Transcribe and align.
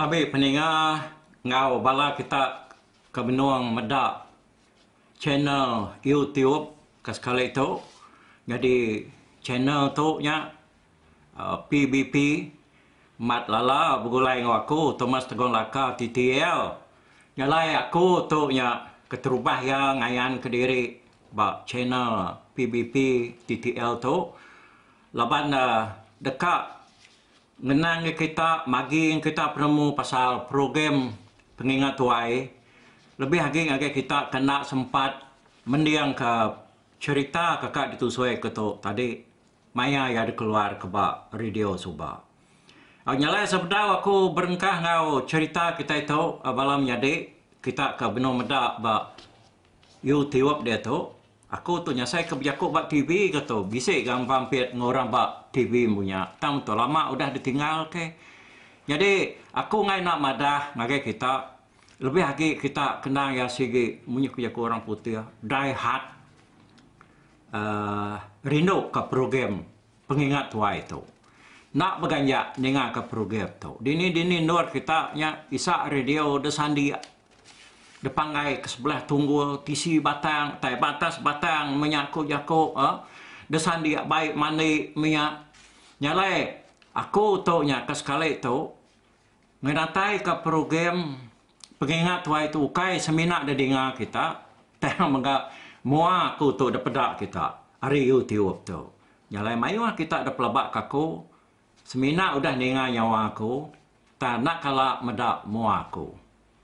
Tapi 0.00 0.32
peninga 0.32 0.96
ngau 1.44 1.84
bala 1.84 2.16
kita 2.16 2.72
ke 3.12 3.20
benuang 3.20 3.76
medak 3.76 4.24
channel 5.20 5.92
YouTube 6.00 6.72
ke 7.04 7.12
sekali 7.12 7.52
itu. 7.52 7.76
Jadi 8.48 9.04
channel 9.44 9.92
tu 9.92 10.24
nya 10.24 10.56
uh, 11.36 11.60
PBP 11.68 12.48
Mat 13.20 13.52
Lala 13.52 14.00
bergulai 14.00 14.40
dengan 14.40 14.64
aku 14.64 14.96
Thomas 14.96 15.28
Tegon 15.28 15.52
Laka 15.52 15.92
TTL. 16.00 16.80
Nyalai 17.36 17.76
aku 17.76 18.24
tu 18.24 18.48
nya 18.56 18.88
keterubah 19.04 19.60
yang 19.60 20.00
ngayan 20.00 20.40
ke 20.40 20.48
diri 20.48 20.96
ba 21.28 21.60
channel 21.68 22.40
PBP 22.56 22.96
TTL 23.44 24.00
tu. 24.00 24.32
Laban 25.12 25.52
uh, 25.52 25.92
dekat 26.24 26.79
ngenang 27.60 28.08
kita 28.16 28.64
magi 28.64 29.20
kita 29.20 29.52
penemu 29.52 29.92
pasal 29.92 30.48
program 30.48 31.12
pengingat 31.60 31.92
tuai. 32.00 32.48
Lebih 33.20 33.36
lagi 33.36 33.68
lagi 33.68 33.92
kita 33.92 34.32
kena 34.32 34.64
sempat 34.64 35.20
mendiang 35.68 36.16
ke 36.16 36.56
cerita 36.96 37.60
kakak 37.60 37.96
ditusui 37.96 38.40
ke 38.40 38.48
tu 38.48 38.80
tadi. 38.80 39.28
Maya 39.76 40.08
ya 40.10 40.24
keluar 40.32 40.80
ke 40.80 40.88
ba 40.88 41.28
radio 41.36 41.76
suba. 41.76 42.24
Nyalai 43.04 43.44
sebenarnya 43.44 44.00
aku 44.00 44.32
berengkah 44.32 44.80
ngau 44.80 45.28
cerita 45.28 45.76
kita 45.76 46.00
itu 46.00 46.40
balam 46.42 46.88
jadi 46.88 47.28
kita 47.60 48.00
ke 48.00 48.08
benua 48.08 48.40
medak 48.40 48.80
ba 48.80 49.12
YouTube 50.00 50.64
dia 50.64 50.80
tu. 50.80 51.12
Aku 51.52 51.84
tu 51.84 51.92
nyasai 51.92 52.24
ke 52.24 52.32
berjakuk 52.32 52.72
bak 52.72 52.88
TV 52.88 53.28
ke 53.28 53.44
tu. 53.44 53.68
Bisik 53.68 54.08
kan 54.08 54.24
vampir 54.24 54.72
ngorang 54.72 55.12
bak 55.12 55.39
TV 55.50 55.86
punya. 55.90 56.30
Tam 56.38 56.62
tu 56.62 56.72
lama 56.74 57.10
udah 57.10 57.28
ditinggal 57.34 57.90
ke. 57.90 58.14
Jadi 58.86 59.36
aku 59.54 59.86
ngai 59.86 60.02
nak 60.02 60.18
madah 60.18 60.60
ngagai 60.74 61.06
kita 61.06 61.32
lebih 62.00 62.24
lagi 62.24 62.48
kita 62.56 63.04
kena 63.04 63.36
ya 63.36 63.46
sigi 63.46 64.00
punya 64.02 64.32
kuya 64.32 64.50
orang 64.56 64.82
putih 64.88 65.20
die 65.44 65.76
hard 65.76 66.04
uh, 67.52 68.16
rindu 68.40 68.88
ke 68.88 69.00
program 69.06 69.62
pengingat 70.08 70.48
tua 70.48 70.74
itu. 70.74 70.98
Nak 71.70 72.02
berganjak 72.02 72.58
dengan 72.58 72.90
ke 72.90 73.02
program 73.06 73.50
tu. 73.60 73.78
Dini 73.78 74.10
dini 74.10 74.42
nur 74.42 74.66
kita 74.74 75.14
nya 75.14 75.46
isa 75.54 75.86
radio 75.86 76.40
desandi 76.42 76.90
depan 78.00 78.32
ngai 78.32 78.64
ke 78.64 78.68
sebelah 78.68 79.04
tunggu 79.04 79.60
tisi 79.60 80.00
batang 80.00 80.56
tai 80.56 80.80
batas 80.80 81.20
batang 81.20 81.76
menyakut 81.76 82.24
jakuk 82.24 82.72
eh 82.80 82.96
desan 83.50 83.82
dia 83.82 84.06
baik 84.06 84.38
mani 84.38 84.94
minyak 84.94 85.50
nyalai. 85.98 86.62
Aku 86.90 87.42
tu 87.42 87.66
nya 87.66 87.86
ke 87.86 87.94
sekali 87.94 88.38
tu 88.38 88.70
ngenatai 89.62 90.22
ke 90.22 90.34
program 90.42 91.18
pengingat 91.78 92.26
tua 92.26 92.46
itu 92.46 92.66
kai 92.74 92.98
semina 92.98 93.46
de 93.46 93.54
dengar 93.54 93.94
kita 93.94 94.42
teh 94.80 94.94
mengga 95.02 95.50
mua 95.82 96.34
aku 96.34 96.54
tu 96.54 96.70
de 96.70 96.78
pedak 96.78 97.18
kita. 97.18 97.58
Hari 97.82 98.06
YouTube 98.06 98.62
tu. 98.62 98.80
Nyalai 99.30 99.58
mayu 99.58 99.86
kita 99.94 100.22
de 100.22 100.30
pelabak 100.34 100.70
kaku 100.70 101.26
semina 101.82 102.38
udah 102.38 102.54
dengar 102.54 102.86
nyawa 102.90 103.34
aku. 103.34 103.66
Tak 104.20 104.44
nak 104.44 104.60
kala 104.60 105.00
medak 105.00 105.48
mua 105.48 105.80
aku 105.80 106.19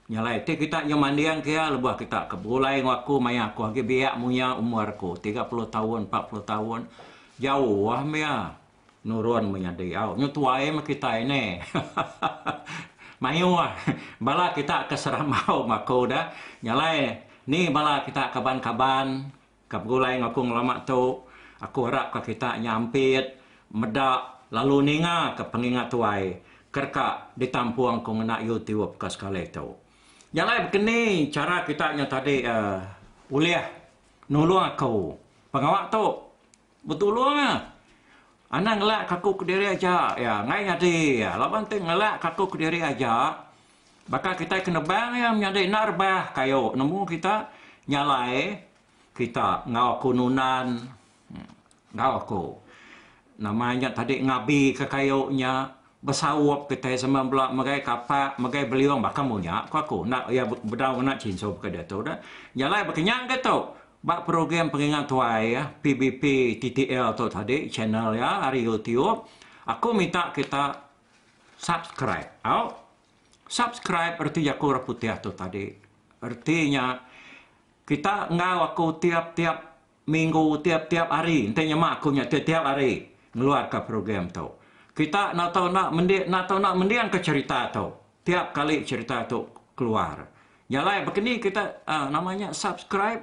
Nyalai 0.07 0.47
te 0.47 0.55
kita 0.55 0.87
yang 0.87 1.03
mandian 1.03 1.43
kia 1.43 1.67
lebih 1.67 1.99
kita 1.99 2.31
kebulai 2.31 2.79
ngaku 2.79 3.19
maya 3.19 3.51
aku 3.51 3.67
lagi 3.67 3.83
biak 3.83 4.15
munya 4.15 4.55
umur 4.55 4.95
aku 4.95 5.19
30 5.19 5.43
tahun 5.67 6.07
40 6.07 6.47
tahun. 6.47 6.79
Jauh 7.43 7.91
wah 7.91 8.07
mia. 8.07 8.55
Nurun 9.03 9.51
munya 9.51 9.75
dia 9.75 10.07
nyu 10.15 10.31
tuai 10.31 10.71
mah 10.71 10.87
kita 10.87 11.19
ini 11.19 11.59
mayu 13.23 13.51
wah. 13.51 13.75
Bala 14.23 14.55
kita 14.55 14.87
keserah 14.87 15.27
mau 15.27 15.67
mako 15.67 16.07
dah. 16.07 16.31
Nyalai 16.63 17.27
ni 17.51 17.67
bala 17.67 18.07
kita 18.07 18.31
kaban-kaban 18.31 19.27
kebulai 19.67 20.23
ngaku 20.23 20.39
ngelama 20.39 20.87
tu. 20.87 21.19
Aku 21.59 21.91
harap 21.91 22.15
ke 22.15 22.31
kita 22.31 22.55
nyampit 22.63 23.35
medak 23.75 24.47
lalu 24.55 24.87
ninga 24.87 25.35
ke 25.35 25.43
pengingat 25.51 25.91
tuai 25.91 26.39
kerka 26.71 27.35
ditampuang 27.35 27.99
ku 28.07 28.15
ngena 28.15 28.39
YouTube 28.39 28.95
ke 28.95 29.11
sekali 29.11 29.43
tu. 29.51 29.86
Yang 30.35 30.47
lain 30.47 30.63
begini 30.67 31.01
cara 31.31 31.63
kita 31.63 31.95
yang 31.95 32.09
tadi 32.11 32.43
uh, 32.43 32.83
uliah 33.31 33.63
nolong 34.27 34.75
aku. 34.75 35.15
Pengawak 35.51 35.87
tu 35.87 36.05
betul 36.83 37.15
lah. 37.15 37.63
Anak 38.47 38.79
ngelak 38.79 39.01
kaku 39.11 39.43
ke 39.43 39.43
diri 39.43 39.67
aja. 39.67 40.15
Ya, 40.15 40.39
ngai 40.47 40.71
ngadi. 40.71 41.19
Ya, 41.19 41.35
lawan 41.35 41.67
tu 41.67 41.75
ngelak 41.79 42.23
kaku 42.23 42.47
ke 42.47 42.63
diri 42.63 42.79
aja. 42.79 43.43
Bakal 44.07 44.39
kita 44.39 44.63
kena 44.63 44.79
bang 44.79 45.19
ya 45.19 45.29
menjadi 45.35 45.67
narbah 45.67 46.31
kayo. 46.31 46.71
Nemu 46.71 47.03
kita 47.03 47.51
nyalai 47.91 48.63
kita 49.11 49.67
ngau 49.67 49.99
kununan 49.99 50.79
hmm, 51.27 51.49
ngau 51.91 52.13
aku. 52.23 52.43
Namanya 53.43 53.91
tadi 53.91 54.23
ngabi 54.23 54.71
ke 54.71 54.87
kayunya 54.87 55.76
bersawap 56.07 56.71
kita 56.71 56.95
sama 56.95 57.27
pula 57.27 57.51
magai 57.51 57.83
kapak 57.83 58.39
magai 58.39 58.63
beliung 58.63 59.03
bahkan 59.03 59.27
punya 59.27 59.67
aku 59.67 59.75
aku. 59.75 59.97
Nak 60.07 60.31
ya 60.31 60.47
bedau 60.47 61.03
nak 61.03 61.19
cinso 61.19 61.59
ke 61.59 61.67
dia 61.67 61.83
tu 61.83 61.99
dah. 61.99 62.15
Jalan 62.55 62.87
berkenyang 62.87 63.27
ke 63.27 63.43
tu 63.43 63.75
bak 63.99 64.23
program 64.23 64.71
pengingat 64.71 65.03
tuai 65.03 65.59
ya 65.59 65.67
PBP 65.67 66.55
TTL 66.63 67.11
tu 67.11 67.27
tadi 67.27 67.67
channel 67.67 68.15
ya 68.15 68.47
hari 68.47 68.63
YouTube. 68.63 69.27
Aku 69.67 69.91
minta 69.91 70.31
kita 70.31 70.79
subscribe. 71.59 72.39
Au. 72.47 72.71
Subscribe 73.47 74.15
arti 74.15 74.47
aku 74.47 74.71
putih 74.87 75.11
tu 75.19 75.35
tadi. 75.35 75.75
Artinya 76.23 77.03
kita 77.83 78.31
ngau 78.31 78.63
aku 78.63 78.95
tiap-tiap 78.95 79.75
minggu 80.07 80.63
tiap-tiap 80.63 81.11
hari. 81.11 81.51
Intinya 81.51 81.75
mak 81.75 81.91
aku 81.99 82.15
tiap-tiap 82.15 82.63
hari. 82.63 83.11
Ngeluarkan 83.35 83.83
program 83.83 84.31
tu 84.31 84.56
kita 84.97 85.37
nak 85.37 85.53
tahu 85.53 85.69
nak 85.69 85.93
mendi 85.93 86.25
nak 86.25 86.49
tahu 86.49 86.57
nak 86.57 86.73
mendiang 86.73 87.13
ke 87.13 87.21
cerita 87.21 87.69
tu? 87.69 87.93
Tiap 88.25 88.49
kali 88.49 88.81
cerita 88.81 89.21
tu 89.29 89.45
keluar. 89.77 90.25
Nyalai 90.73 91.05
begini 91.05 91.37
kita 91.37 91.85
uh, 91.85 92.09
namanya 92.09 92.49
subscribe. 92.49 93.21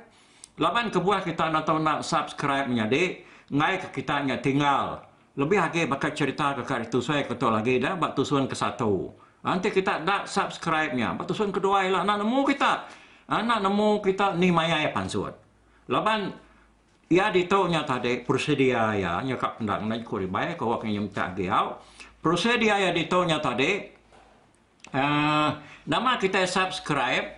Lawan 0.62 0.94
kebuah 0.94 1.26
kita 1.26 1.50
nak 1.50 1.66
tahu 1.66 1.82
nak 1.82 2.06
subscribe 2.06 2.70
menjadi 2.70 3.26
ngai 3.50 3.74
ke 3.82 3.88
kita 3.90 4.22
nya 4.22 4.38
tinggal. 4.38 5.02
Lebih 5.34 5.58
lagi 5.58 5.82
bakal 5.90 6.14
cerita 6.14 6.54
ke 6.54 6.62
kali 6.62 6.86
tu 6.86 7.02
saya 7.02 7.26
kata 7.26 7.50
lagi 7.50 7.82
dah 7.82 7.98
bak 7.98 8.14
tusuan 8.14 8.46
ke 8.46 8.54
satu. 8.54 9.10
Nanti 9.42 9.74
kita 9.74 10.06
dak 10.06 10.30
subscribe 10.30 10.94
nya 10.94 11.18
bak 11.18 11.26
tusuan 11.26 11.50
kedua 11.50 11.90
lah 11.90 12.06
nak 12.06 12.22
nemu 12.22 12.40
kita. 12.54 12.86
Anak 13.34 13.58
nemu 13.66 13.98
kita 13.98 14.38
ni 14.38 14.54
maya 14.54 14.78
ya 14.78 14.94
pansuat 14.94 15.44
lawan 15.88 16.32
ia 17.12 17.28
ditanya 17.28 17.84
tadi 17.84 18.24
prosedia 18.24 18.96
ya 18.96 19.20
nyakap 19.20 19.60
ndak 19.60 19.78
nak 19.84 20.00
kuri 20.08 20.24
baik 20.28 20.56
kau 20.56 20.72
akan 20.72 21.08
tak 21.12 21.36
giau 21.36 21.76
prosedia 22.24 22.80
ya 22.80 22.90
ditanya 22.96 23.40
tadi 23.44 23.84
uh, 24.94 25.48
nama 25.84 26.16
kita 26.16 26.48
subscribe 26.48 27.36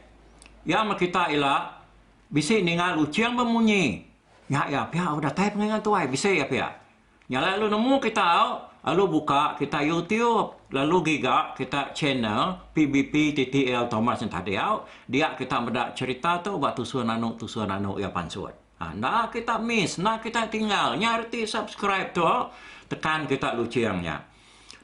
ya 0.63 0.87
mak 0.87 1.03
kita 1.03 1.35
ila 1.35 1.83
bisa 2.27 2.59
ningal 2.59 2.99
uciang 2.99 3.39
bemunyi. 3.39 4.03
Ya 4.47 4.67
ya 4.71 4.87
pia 4.87 5.11
udah 5.11 5.35
type 5.35 5.59
dengan 5.59 5.83
tu 5.83 5.91
ai 5.91 6.07
bisa 6.07 6.31
ya 6.31 6.47
pia 6.47 6.71
ya 7.27 7.43
lalu 7.43 7.67
nemu 7.67 7.99
kita 7.99 8.31
lalu 8.87 9.19
buka 9.19 9.59
kita 9.59 9.83
YouTube 9.83 10.71
lalu 10.71 11.03
giga 11.03 11.51
kita 11.59 11.91
channel 11.91 12.71
PBP 12.71 13.35
TTL 13.35 13.91
Thomas 13.91 14.23
yang 14.23 14.31
tadi 14.31 14.55
dia 15.11 15.35
kita 15.35 15.59
mendak 15.59 15.99
cerita 15.99 16.39
tu 16.39 16.55
buat 16.63 16.79
tusuan 16.79 17.11
anu 17.11 17.35
tusuan 17.35 17.67
anu 17.75 17.99
ya 17.99 18.15
pansuat 18.15 18.55
Ha, 18.77 18.93
nak 18.93 19.33
kita 19.33 19.57
miss, 19.57 19.97
nak 19.97 20.21
kita 20.21 20.53
tinggal, 20.53 21.01
nyarti 21.01 21.49
subscribe 21.49 22.13
tu, 22.13 22.29
tekan 22.93 23.25
kita 23.25 23.57
luciangnya. 23.57 24.29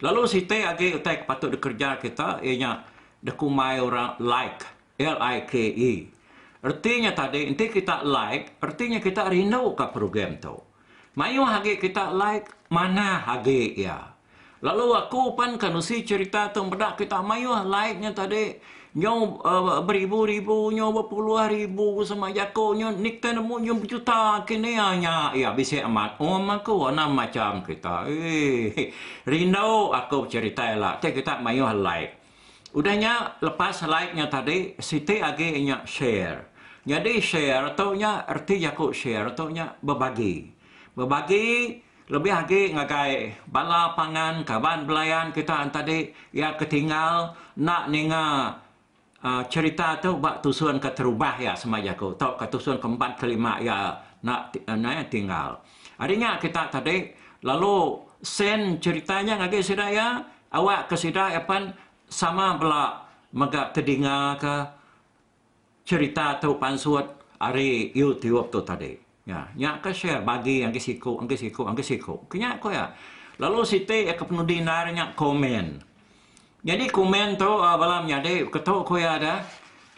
Lalu 0.00 0.24
si 0.24 0.48
T 0.48 0.64
lagi 0.64 0.96
utai 0.96 1.28
patut 1.28 1.52
bekerja 1.52 2.00
kita, 2.00 2.40
ianya 2.40 2.88
dekumai 3.20 3.78
orang 3.84 4.16
like, 4.16 4.64
L-I-K-E. 4.96 6.08
Artinya 6.62 7.12
tadi, 7.12 7.46
nanti 7.46 7.68
kita 7.68 8.00
like, 8.00 8.56
artinya 8.64 8.96
kita 8.96 9.28
rindu 9.28 9.76
ke 9.76 9.86
program 9.92 10.40
tu. 10.40 10.56
Mayu 11.12 11.44
hagi 11.44 11.76
kita 11.76 12.16
like, 12.16 12.48
mana 12.72 13.20
hagi 13.20 13.76
ya. 13.76 14.16
Lalu 14.64 14.94
aku 14.94 15.36
pan 15.36 15.60
kan 15.60 15.76
usi 15.76 16.00
cerita 16.00 16.48
tu, 16.48 16.64
bedak 16.64 16.96
kita 16.96 17.20
mayu 17.20 17.52
like-nya 17.52 18.16
tadi, 18.16 18.56
nyo 18.92 19.40
uh, 19.40 19.80
beribu-ribu 19.88 20.68
nyo 20.68 20.92
berpuluh 20.92 21.48
ribu 21.48 22.04
sama 22.04 22.28
jako 22.28 22.76
nyo 22.76 22.92
nik 22.92 23.24
tan 23.24 23.40
mu 23.40 23.56
nyo 23.56 23.80
berjuta 23.80 24.44
kini 24.44 24.76
hanya 24.76 25.32
ya 25.32 25.56
bisa 25.56 25.80
amat. 25.88 26.20
Oh 26.20 26.36
maku 26.36 26.76
wana 26.76 27.08
macam 27.08 27.64
kita. 27.64 28.04
Eh 28.12 28.92
rindu 29.24 29.96
aku 29.96 30.28
cerita 30.28 30.76
lah. 30.76 31.00
Te 31.00 31.16
kita 31.16 31.40
mayu 31.40 31.64
like. 31.72 32.20
Udahnya 32.76 33.40
lepas 33.40 33.80
like 33.88 34.12
nya 34.12 34.28
tadi 34.28 34.76
siti 34.76 35.24
agi 35.24 35.56
nya 35.64 35.80
share. 35.88 36.52
Jadi 36.84 37.16
share 37.24 37.72
atau 37.72 37.96
nya 37.96 38.28
arti 38.28 38.60
jako 38.60 38.92
share 38.92 39.32
atau 39.32 39.48
nya 39.48 39.72
berbagi. 39.80 40.52
Berbagi 40.92 41.80
lebih 42.12 42.32
lagi 42.34 42.62
ngagai 42.76 43.40
bala 43.48 43.96
pangan 43.96 44.44
kaban 44.44 44.84
belayan 44.84 45.32
kita 45.32 45.64
tadi 45.72 46.12
ya 46.28 46.52
ketinggal 46.60 47.32
nak 47.56 47.88
ninga 47.88 48.60
uh, 49.22 49.42
cerita 49.48 49.98
tu 50.02 50.18
bak 50.18 50.42
tusuan 50.42 50.76
ke 50.82 50.90
terubah 50.92 51.38
ya 51.38 51.54
semaja 51.54 51.94
ko 51.94 52.14
tok 52.14 52.38
ke 52.42 52.46
tusuan 52.50 52.78
keempat 52.82 53.18
kelima 53.18 53.58
ya 53.62 53.96
nak 54.22 54.54
uh, 54.66 54.76
nak 54.78 55.08
tinggal 55.08 55.58
artinya 55.98 56.36
kita 56.36 56.68
tadi 56.68 57.08
lalu 57.46 58.02
sen 58.22 58.78
ceritanya 58.78 59.38
ngagai 59.42 59.62
sedaya 59.62 60.22
awak 60.54 60.90
ke 60.90 60.94
sedaya 60.98 61.42
pan 61.42 61.74
sama 62.06 62.58
bela 62.58 63.08
megap 63.32 63.72
tedinga 63.72 64.36
ke 64.36 64.54
cerita 65.82 66.38
tu 66.38 66.60
pansuat 66.60 67.06
hari 67.42 67.90
YouTube 67.96 68.52
tu 68.52 68.62
tadi 68.62 69.12
Ya, 69.22 69.46
nya 69.54 69.78
ka 69.78 69.94
share 69.94 70.18
bagi 70.26 70.66
yang 70.66 70.74
kisiko, 70.74 71.14
ang 71.14 71.30
kisiko, 71.30 71.62
ang 71.62 71.78
kisiko. 71.78 72.26
Kanya 72.26 72.58
ko 72.58 72.74
ya. 72.74 72.90
Lalu 73.38 73.62
site 73.62 74.10
ya 74.10 74.18
penuh 74.18 74.42
dinar 74.42 74.90
nya 74.90 75.14
komen. 75.14 75.78
Jadi 76.62 76.86
komen 76.94 77.34
tu 77.34 77.50
uh, 77.50 77.74
balam 77.74 78.06
nya 78.06 78.22
de 78.22 78.46
ketok 78.46 78.86
ko 78.86 78.94
ya 78.94 79.18
ada. 79.18 79.42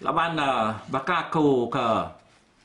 Laban 0.01 0.41
uh, 0.41 0.73
baka 0.89 1.29
ko 1.29 1.69
ke 1.69 1.87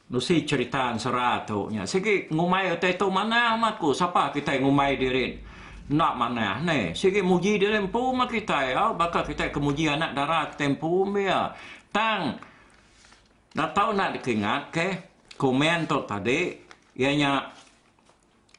nusi 0.08 0.48
cerita 0.48 0.96
sera 0.96 1.44
tu 1.44 1.68
nya. 1.68 1.84
Sigi 1.84 2.32
ngumai 2.32 2.80
te 2.80 2.96
tu 2.96 3.12
mana 3.12 3.60
amatku 3.60 3.92
siapa 3.92 4.32
kita 4.32 4.56
ngumai 4.64 4.96
diri. 4.96 5.36
Nak 5.92 6.14
mana 6.16 6.64
ne? 6.64 6.96
Sigi 6.96 7.20
muji 7.20 7.60
diri 7.60 7.76
pu 7.92 8.16
mak 8.16 8.32
kita 8.32 8.72
ya. 8.72 8.96
Baka 8.96 9.28
kita 9.28 9.52
kemuji 9.52 9.92
anak 9.92 10.16
darat 10.16 10.56
tempu 10.56 11.04
ya. 11.20 11.52
Tang. 11.92 12.40
Nak 13.52 13.70
tahu 13.76 14.00
nak 14.00 14.16
dikingat 14.16 14.72
ke? 14.72 14.88
Komen 15.36 15.88
tu 15.88 16.04
tadi 16.08 16.52
ianya 17.00 17.52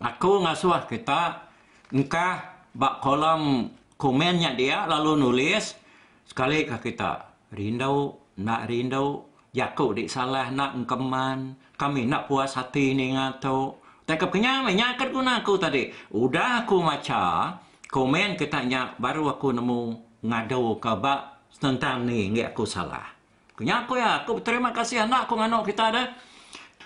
aku 0.01 0.41
ngasuh 0.45 0.89
kita 0.89 1.49
engkah 1.93 2.41
bak 2.73 3.05
kolom 3.05 3.69
komennya 4.01 4.57
dia 4.57 4.89
lalu 4.89 5.21
nulis 5.21 5.77
sekali 6.25 6.65
ke 6.65 6.81
kita 6.81 7.29
rindau 7.53 8.17
nak 8.41 8.65
rindau 8.65 9.29
yaku 9.53 9.93
di 9.93 10.09
salah 10.09 10.49
nak 10.49 10.73
engkeman 10.73 11.53
kami 11.77 12.09
nak 12.09 12.25
puas 12.25 12.57
hati 12.57 12.97
ni 12.97 13.13
ngatu 13.13 13.77
tak 14.11 14.27
kenya 14.27 14.67
menyakat 14.67 15.15
guna 15.15 15.39
aku 15.39 15.55
tadi. 15.55 15.87
Udah 16.11 16.67
aku 16.67 16.83
maca 16.83 17.55
komen 17.87 18.35
kita 18.35 18.67
nya 18.67 18.91
baru 18.99 19.31
aku 19.31 19.55
nemu 19.55 20.03
ngadu 20.27 20.83
ke 20.83 20.99
bak 20.99 21.47
tentang 21.63 22.11
ni 22.11 22.27
nggak 22.35 22.51
aku 22.51 22.67
salah. 22.67 23.07
Kenya 23.55 23.87
aku 23.87 24.03
ya 24.03 24.19
aku 24.27 24.43
terima 24.43 24.75
kasih 24.75 25.07
anak 25.07 25.31
aku 25.31 25.39
ngano 25.39 25.63
kita 25.63 25.95
ada. 25.95 26.11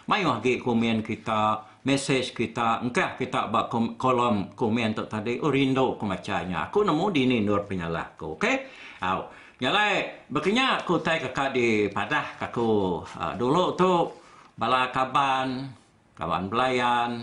Mai 0.05 0.20
lagi 0.20 0.60
komen 0.60 1.00
kita, 1.00 1.64
message 1.84 2.32
kita, 2.32 2.81
engkau 2.81 3.12
kita 3.20 3.52
buat 3.52 3.69
kolom 4.00 4.56
komen 4.56 4.96
tu 4.96 5.04
tadi, 5.04 5.36
oh 5.44 5.52
rindu 5.52 6.00
aku 6.00 6.08
macamnya. 6.08 6.69
Aku 6.72 6.81
nemu 6.81 7.06
di 7.12 7.22
ni 7.28 7.44
nur 7.44 7.69
penyalah 7.69 8.16
aku, 8.16 8.40
okey? 8.40 8.56
Au. 9.04 9.28
Nyalai, 9.54 10.26
begini 10.26 10.60
aku 10.60 10.98
tay 10.98 11.22
kakak 11.22 11.54
di 11.54 11.86
padah 11.86 12.42
aku 12.42 13.00
uh, 13.06 13.32
dulu 13.38 13.78
tu 13.78 14.10
bala 14.58 14.90
kaban, 14.90 15.70
kaban 16.19 16.50
belayan, 16.50 17.22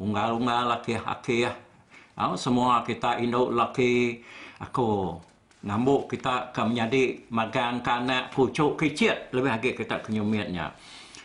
unggal-unggal 0.00 0.78
laki-laki 0.78 1.44
ya. 1.44 1.52
Semua 2.34 2.82
kita 2.82 3.20
induk 3.22 3.54
laki 3.54 4.24
aku 4.58 5.14
ngambuk 5.62 6.10
kita 6.10 6.50
ke 6.50 6.62
menjadi 6.66 7.02
magang 7.30 7.78
kanak 7.78 8.34
kucuk 8.34 8.74
kecil 8.74 9.14
lebih 9.30 9.50
lagi 9.54 9.70
kita 9.74 10.02
kenyumitnya. 10.02 10.74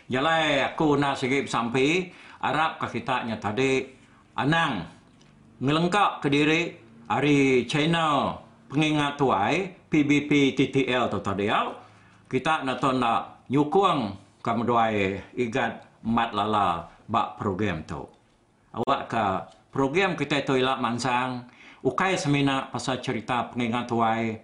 Jalai 0.06 0.62
aku 0.62 0.94
nak 1.00 1.18
sikit 1.18 1.48
sampai 1.48 2.12
Arab 2.44 2.76
ke 2.76 3.00
kita 3.00 3.24
nya 3.24 3.40
tadi 3.40 3.88
anang 4.36 4.84
ngelengkap 5.64 6.20
ke 6.20 6.28
diri 6.28 6.76
hari 7.08 7.64
China 7.64 8.36
pengingat 8.68 9.16
tuai 9.16 9.72
PBP 9.88 10.52
TTL 10.52 11.08
tu 11.08 11.24
tadi 11.24 11.48
ya 11.48 11.72
kita 12.28 12.68
nak 12.68 12.84
tahu 12.84 13.00
nak 13.00 13.48
nyukung 13.48 14.12
kamu 14.44 14.62
doai 14.68 15.16
igat 15.40 15.88
mat 16.04 16.36
lala 16.36 16.84
bak 17.08 17.40
program 17.40 17.80
tu. 17.88 18.04
Awak 18.76 19.02
ke 19.08 19.24
program 19.72 20.12
kita 20.12 20.44
tu 20.44 20.60
ilak 20.60 20.84
mansang 20.84 21.48
ukai 21.80 22.20
semina 22.20 22.68
pasal 22.68 23.00
cerita 23.00 23.48
pengingat 23.48 23.88
tuai 23.88 24.36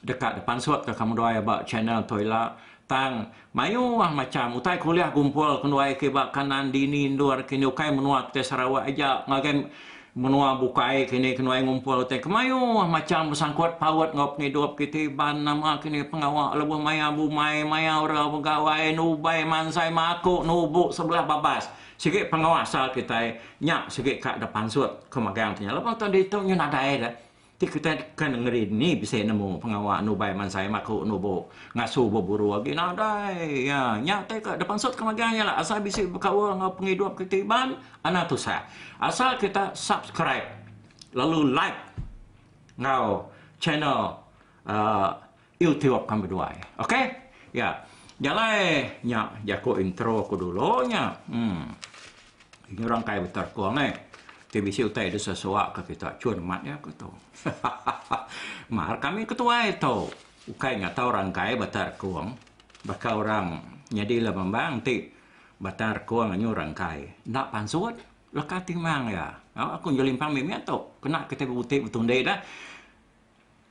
dekat 0.00 0.40
depan 0.40 0.56
suat 0.56 0.88
ke 0.88 0.92
kamu 0.96 1.12
doai 1.18 1.36
bak 1.44 1.68
channel 1.68 2.04
tu 2.08 2.16
ilak 2.16 2.56
tang 2.92 3.32
mayu 3.56 3.96
wah 3.96 4.12
macam 4.12 4.60
utai 4.60 4.76
kuliah 4.76 5.08
kumpul 5.08 5.64
kenuai 5.64 5.96
ke 5.96 6.12
kanan 6.12 6.68
dini 6.68 7.16
luar 7.16 7.48
kini 7.48 7.64
ukai 7.64 7.88
menua 7.88 8.28
ke 8.28 8.44
Sarawak 8.44 8.84
aja. 8.84 9.24
Ngagai 9.24 9.72
menua 10.12 10.60
bukai 10.60 11.08
kini 11.08 11.32
kenuai 11.32 11.64
ngumpul 11.64 12.04
utai 12.04 12.20
kemayu 12.20 12.60
wah 12.60 12.84
macam 12.84 13.32
bersangkut 13.32 13.80
pawat 13.80 14.12
ngop 14.12 14.36
ni 14.36 14.52
dua 14.52 14.76
kita 14.76 15.08
ban 15.08 15.40
nama 15.40 15.80
kini 15.80 16.04
pengawak 16.04 16.52
lebuh 16.52 16.76
maya 16.76 17.08
bu 17.08 17.32
mai 17.32 17.64
maya 17.64 17.96
ora 18.04 18.28
pegawai 18.28 18.92
nubai 18.92 19.48
mansai 19.48 19.88
makuk 19.88 20.44
nubuk 20.44 20.92
sebelah 20.92 21.24
babas. 21.24 21.72
Sikit 21.96 22.28
pengawak 22.28 22.68
asal 22.68 22.92
kita 22.92 23.40
nyak 23.64 23.88
sikit 23.88 24.20
kat 24.20 24.36
depan 24.36 24.68
suat 24.68 25.08
kemagang 25.08 25.56
tanya 25.56 25.80
lepas 25.80 25.96
tu 25.96 26.04
dia 26.12 26.28
tu 26.28 26.44
nyuna 26.44 26.68
dai 26.68 27.00
dah 27.00 27.14
Ti 27.62 27.70
kita 27.70 28.18
kan 28.18 28.34
ngeri 28.34 28.74
ni 28.74 28.98
bisa 28.98 29.22
nemu 29.22 29.62
pengawal 29.62 30.02
nu 30.02 30.18
bai 30.18 30.34
man 30.34 30.50
saya 30.50 30.66
maku 30.66 31.06
nu 31.06 31.14
bo 31.22 31.46
ngasu 31.78 32.10
bo 32.10 32.18
buru 32.18 32.58
lagi 32.58 32.74
na 32.74 32.90
dai 32.90 33.70
ya 33.70 34.02
nya 34.02 34.18
te 34.26 34.42
ka 34.42 34.58
depan 34.58 34.74
sot 34.74 34.98
kemaganya 34.98 35.46
lah 35.46 35.62
asal 35.62 35.78
bisa 35.78 36.02
berkawa 36.10 36.58
ngau 36.58 36.74
pengidup 36.74 37.14
ketiban 37.14 37.78
ana 38.02 38.26
tu 38.26 38.34
sa 38.34 38.66
asal 38.98 39.38
kita 39.38 39.78
subscribe 39.78 40.42
lalu 41.14 41.54
like 41.54 41.78
ngau 42.82 43.30
channel 43.62 44.18
uh, 44.66 45.14
YouTube 45.62 46.02
kami 46.10 46.26
dua 46.26 46.50
okey 46.82 47.14
ya 47.54 47.78
jalai 48.18 48.90
nya 49.06 49.38
jako 49.46 49.78
intro 49.78 50.26
ko 50.26 50.34
dulu 50.34 50.82
nya 50.90 51.14
hmm. 51.30 51.78
Ini 52.74 52.82
orang 52.90 53.06
kaya 53.06 53.22
betul 53.22 53.46
ko 53.54 53.70
eh 53.78 53.94
TBC 54.52 54.84
utai 54.84 55.08
ada 55.08 55.16
sesuatu 55.16 55.80
ke 55.80 55.96
kita 55.96 56.20
cuan 56.20 56.36
mat 56.44 56.60
ya 56.60 56.76
kata. 56.76 57.08
Mar 58.76 59.00
kami 59.00 59.24
ketua 59.24 59.64
itu. 59.64 60.12
Ukai 60.44 60.76
nggak 60.76 60.92
tahu 60.92 61.08
orang 61.08 61.32
kaya 61.32 61.56
batar 61.56 61.96
kuang. 61.96 62.36
Baka 62.84 63.16
orang 63.16 63.64
jadi 63.88 64.20
lah 64.20 64.36
membang 64.36 64.84
ti 64.84 65.08
batar 65.56 66.04
kuang 66.04 66.36
anyu 66.36 66.52
orang 66.52 66.76
kaya. 66.76 67.08
Nak 67.32 67.48
pansuat 67.48 67.96
lekat 68.36 68.68
timang 68.68 69.08
ya. 69.08 69.32
Aku 69.56 69.88
jadi 69.88 70.12
limpang 70.12 70.36
mimi 70.36 70.52
atau 70.52 71.00
kena 71.00 71.24
kita 71.24 71.48
bukti 71.48 71.80
betul 71.80 72.04
deh 72.04 72.20
dah. 72.20 72.36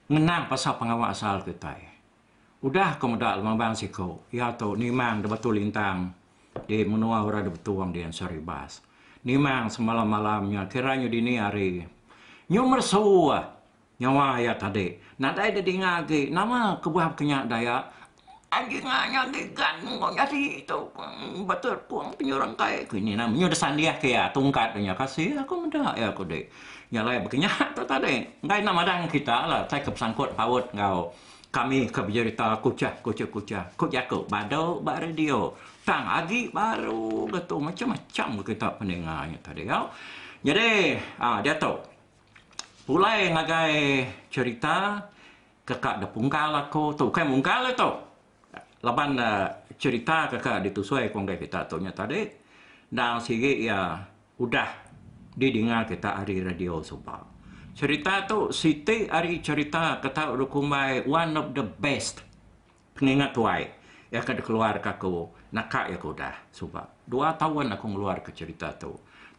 Menang 0.10 0.50
pasal 0.50 0.82
pengawal 0.82 1.14
asal 1.14 1.46
kita. 1.46 1.78
Udah 2.66 2.98
kemudian 2.98 3.46
membang 3.46 3.78
siko. 3.78 4.26
Ya 4.34 4.50
tu 4.58 4.74
ni 4.74 4.90
mang 4.90 5.22
betul 5.22 5.62
lintang. 5.62 6.10
Di 6.66 6.82
menua 6.90 7.22
orang 7.22 7.54
betul 7.54 7.86
di 7.94 8.02
ansari 8.02 8.42
bas 8.42 8.91
ni 9.22 9.38
mang 9.38 9.70
semalam 9.70 10.10
malamnya 10.10 10.66
kiranya 10.66 11.06
di 11.06 11.20
ni 11.22 11.38
hari. 11.38 11.86
Nyumur 12.50 12.82
suwa 12.82 13.46
nyawa 14.02 14.42
ya 14.42 14.58
tadi. 14.58 14.98
Nada 15.22 15.46
ada 15.46 15.62
di 15.62 15.78
ngagi 15.78 16.34
nama 16.34 16.82
kebuah 16.82 17.14
kenya 17.14 17.46
daya 17.46 17.86
anjing 18.52 18.84
nganya 18.84 19.32
gigan 19.32 19.80
ngong 19.88 20.12
jadi 20.12 20.66
itu 20.66 20.80
betul 21.46 21.78
puang 21.88 22.12
penyurang 22.18 22.52
kai. 22.58 22.84
Kini 22.90 23.14
nama 23.16 23.32
nyudah 23.32 23.56
sandiah 23.56 23.96
kaya 23.96 24.28
tungkat 24.34 24.74
punya. 24.74 24.98
Kasih 24.98 25.38
aku 25.40 25.70
muda 25.70 25.94
ya 25.96 26.12
aku 26.12 26.26
deh 26.26 26.44
nyalai 26.92 27.22
begini 27.22 27.48
tu 27.78 27.86
tadi. 27.86 28.26
Ngai 28.44 28.62
nama 28.66 28.82
dang 28.84 29.08
kita 29.08 29.48
lah 29.48 29.62
saya 29.70 29.86
kepsangkut 29.86 30.34
pawut 30.36 30.68
ngau. 30.74 31.14
Kami 31.52 31.88
kebijarita 31.92 32.60
kucah 32.64 32.96
kucah 33.00 33.28
kucah. 33.28 33.64
Kucah 33.78 34.04
ku 34.10 34.26
badau 34.28 34.82
ba 34.82 35.00
radio 35.00 35.54
tang 35.82 36.06
agi 36.06 36.54
baru 36.54 37.26
betul 37.26 37.66
macam-macam 37.66 38.28
kita 38.46 38.68
pendengarnya 38.78 39.40
tadi 39.42 39.66
ya. 39.66 39.86
Jadi 40.42 40.98
ah 41.22 41.42
dia 41.42 41.58
tahu. 41.58 41.78
Pulai 42.86 43.30
ngagai 43.30 43.74
cerita 44.34 44.98
kakak 45.62 46.02
da 46.02 46.08
pungkal 46.10 46.54
aku 46.58 46.98
tu 46.98 47.10
kan 47.14 47.30
pungkal 47.30 47.74
tu. 47.78 47.92
Laban 48.82 49.14
uh, 49.22 49.46
cerita 49.78 50.26
kakak 50.26 50.66
ditusui 50.66 51.14
kong 51.14 51.30
kita 51.30 51.70
tu 51.70 51.78
nya 51.78 51.94
tadi. 51.94 52.26
Dan 52.92 53.24
sigi 53.24 53.70
ya 53.70 53.96
udah 54.42 54.68
didengar 55.38 55.88
kita 55.88 56.20
hari 56.22 56.44
radio 56.44 56.84
Subang. 56.84 57.24
Cerita 57.72 58.28
tu 58.28 58.52
Siti 58.52 59.08
hari 59.08 59.40
cerita 59.40 60.04
kata 60.04 60.36
rukumai 60.36 61.08
one 61.08 61.34
of 61.40 61.56
the 61.56 61.64
best 61.64 62.20
pengingat 62.92 63.32
tuai 63.32 63.64
yang 64.12 64.28
akan 64.28 64.44
keluar 64.44 64.76
aku 64.76 65.32
nakak 65.52 65.92
ya 65.92 66.00
aku 66.00 66.12
dah. 66.16 66.36
Sebab 66.52 67.08
dua 67.08 67.36
tahun 67.36 67.76
aku 67.76 67.86
keluar 67.92 68.20
ke 68.24 68.32
cerita 68.32 68.72
tu. 68.76 68.92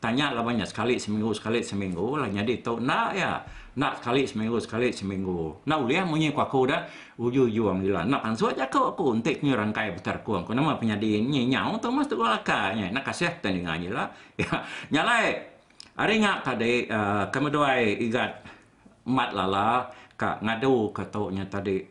Tanya 0.02 0.35
lah 0.35 0.42
banyak 0.42 0.66
sekali 0.66 0.99
seminggu 0.99 1.31
sekali 1.31 1.62
seminggu 1.62 2.19
lah 2.19 2.26
jadi 2.26 2.59
tu. 2.59 2.83
Nak 2.83 3.11
ya? 3.14 3.38
Nak 3.78 4.02
sekali 4.02 4.26
seminggu 4.26 4.59
sekali 4.59 4.90
seminggu. 4.90 5.62
Nak 5.62 5.78
uliah 5.78 6.02
munyi 6.02 6.35
ku 6.35 6.42
aku 6.42 6.66
dah. 6.66 6.83
Uju 7.16 7.47
uju 7.47 7.71
gila 7.87 8.02
nak 8.02 8.26
ansu 8.26 8.50
aja 8.50 8.66
aku 8.66 8.92
aku 8.92 9.14
untuk 9.14 9.38
ni 9.47 9.54
rangkai 9.54 9.95
besar 9.95 10.21
ku 10.26 10.35
aku 10.35 10.59
nama 10.59 10.75
penyadi 10.75 11.23
ni 11.23 11.47
nyau 11.47 11.78
tu 11.78 11.88
mas 11.95 12.11
tu 12.11 12.19
lakanya 12.19 12.90
nak 12.90 13.07
kasih 13.07 13.31
tandingannya 13.38 13.95
lah. 13.95 14.09
Ya 14.35 14.50
nyalai. 14.90 15.54
Hari 15.92 16.25
ngak 16.25 16.38
tadi, 16.40 16.88
uh, 16.88 17.28
kami 17.28 17.52
doai 17.52 18.00
igat 18.00 18.40
mat 19.04 19.37
lala 19.37 19.92
ka 20.16 20.40
ngadu 20.42 20.90
katoknya 20.90 21.47
tadi. 21.47 21.85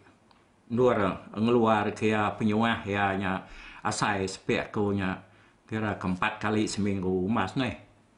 Luar 0.71 1.31
ngeluar 1.35 1.91
kaya 1.95 2.31
penyuah 2.35 2.83
ya 2.83 3.15
nya 3.15 3.43
asai 3.81 4.29
spek 4.29 4.73
ko 4.73 4.93
nya. 4.93 5.21
Kira 5.65 5.95
keempat 5.95 6.37
kali 6.41 6.67
seminggu 6.67 7.07
umas 7.25 7.55
nih 7.55 7.75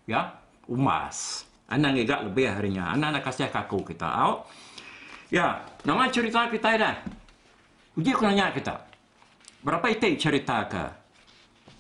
ya 0.10 0.34
umas. 0.68 1.48
Anak 1.70 1.96
igat 1.98 2.22
lebih 2.28 2.50
harinya 2.50 2.94
anak 2.94 3.20
nak 3.20 3.24
kasih 3.26 3.50
kaku 3.50 3.82
kita. 3.94 4.06
Au. 4.06 4.46
Ya 5.34 5.66
nama 5.88 6.10
cerita 6.10 6.46
kita 6.50 6.70
dah 6.78 6.96
uji 7.98 8.12
aku 8.14 8.26
nanya 8.26 8.52
kita. 8.54 8.76
Berapa 9.64 9.88
itu 9.90 10.20
cerita 10.20 10.68
ke? 10.68 10.86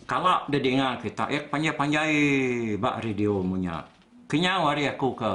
Kalau 0.07 0.45
dia 0.51 0.59
dengar 0.59 0.99
kita 0.99 1.31
ya 1.31 1.41
panjang-panjang 1.47 2.09
bak 2.79 3.03
radio 3.03 3.39
punya 3.39 3.83
kenya 4.27 4.61
wari 4.61 4.87
aku 4.87 5.15
ke? 5.17 5.33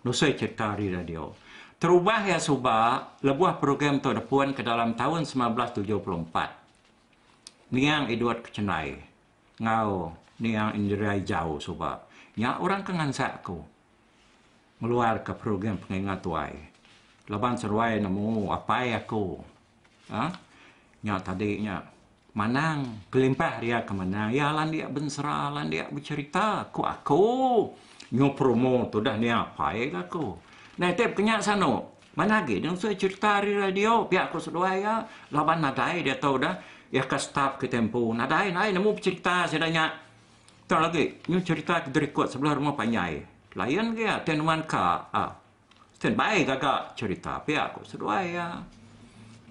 Nusa 0.00 0.32
cerita 0.32 0.72
di 0.80 0.88
radio. 0.88 1.36
Terubah 1.80 2.24
ya 2.28 2.36
subah 2.36 3.20
lebuah 3.24 3.56
program 3.56 4.04
tu 4.04 4.12
depuan 4.12 4.52
ke 4.52 4.60
dalam 4.60 4.92
tahun 4.92 5.24
1974. 5.24 6.59
Niang 7.70 8.10
Edward 8.10 8.42
Kecenai. 8.42 8.98
Ngau 9.62 10.10
niang 10.42 10.74
Indira 10.74 11.14
Jauh 11.22 11.62
subah. 11.62 12.02
Ya 12.34 12.58
orang 12.58 12.82
kengan 12.82 13.14
aku. 13.14 13.62
Meluar 14.82 15.22
ke 15.22 15.30
program 15.38 15.78
pengingat 15.78 16.18
tuai. 16.24 16.56
Leban 17.30 17.54
seruai 17.54 18.02
namu 18.02 18.50
apa 18.50 18.82
ya 18.82 18.98
aku. 18.98 19.38
Ha? 20.10 20.34
Ya 21.06 21.22
tadi 21.22 21.62
nya 21.62 21.86
manang 22.34 23.06
kelimpah 23.06 23.62
dia 23.62 23.86
ke 23.86 23.92
mana. 23.94 24.34
Ya 24.34 24.50
lan 24.50 24.74
dia 24.74 24.90
bensera, 24.90 25.54
lan 25.54 25.70
dia 25.70 25.86
bercerita 25.86 26.66
ku 26.74 26.82
aku 26.82 27.22
nyo 28.10 28.34
promo 28.34 28.90
tu 28.90 28.98
dah 28.98 29.14
ni 29.14 29.30
apa 29.30 29.78
ya 29.78 29.94
aku. 29.94 30.34
Nah, 30.82 30.90
tep 30.96 31.14
kenyak 31.14 31.44
sana. 31.44 31.99
Mana 32.20 32.44
lagi? 32.44 32.60
Dia 32.60 32.76
saya 32.76 32.92
cerita 33.00 33.40
di 33.40 33.56
radio. 33.56 34.04
Pihak 34.04 34.28
aku 34.28 34.36
sedua 34.36 34.76
ya. 34.76 35.00
Laban 35.32 35.64
nadai 35.64 36.04
dia 36.04 36.20
tahu 36.20 36.36
dah. 36.36 36.52
Ya 36.92 37.08
ke 37.08 37.16
staff 37.16 37.56
ke 37.56 37.64
tempo. 37.64 38.12
Nadai, 38.12 38.52
nadai. 38.52 38.76
Nemu 38.76 38.92
cerita 39.00 39.48
saya 39.48 39.64
tanya. 39.64 39.88
Tak 40.68 40.80
lagi. 40.84 41.16
Nyo 41.32 41.40
cerita 41.40 41.80
dari 41.88 42.12
kuat 42.12 42.28
sebelah 42.28 42.60
rumah 42.60 42.76
panjai. 42.76 43.24
Layan 43.56 43.96
ke 43.96 44.04
ya? 44.04 44.20
Tenuan 44.20 44.68
ka. 44.68 45.08
Ah. 45.08 45.32
Stand 45.96 46.20
baik 46.20 46.60
agak 46.60 46.92
cerita. 46.92 47.40
Pihak 47.40 47.72
aku 47.72 47.88
sedua 47.88 48.20
ya. 48.20 48.52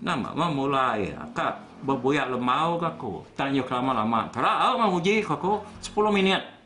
Nama 0.05 0.29
mau 0.37 0.53
mulai 0.53 1.09
ya. 1.09 1.25
Kak 1.33 1.81
berbuyak 1.81 2.29
lemau 2.29 2.77
aku. 2.77 3.25
Tanya 3.33 3.65
lama-lama. 3.65 4.29
Terang 4.29 4.77
mau 4.77 4.93
uji 4.93 5.25
ke 5.25 5.33
aku. 5.33 5.57
10 5.81 6.13
minit. 6.13 6.58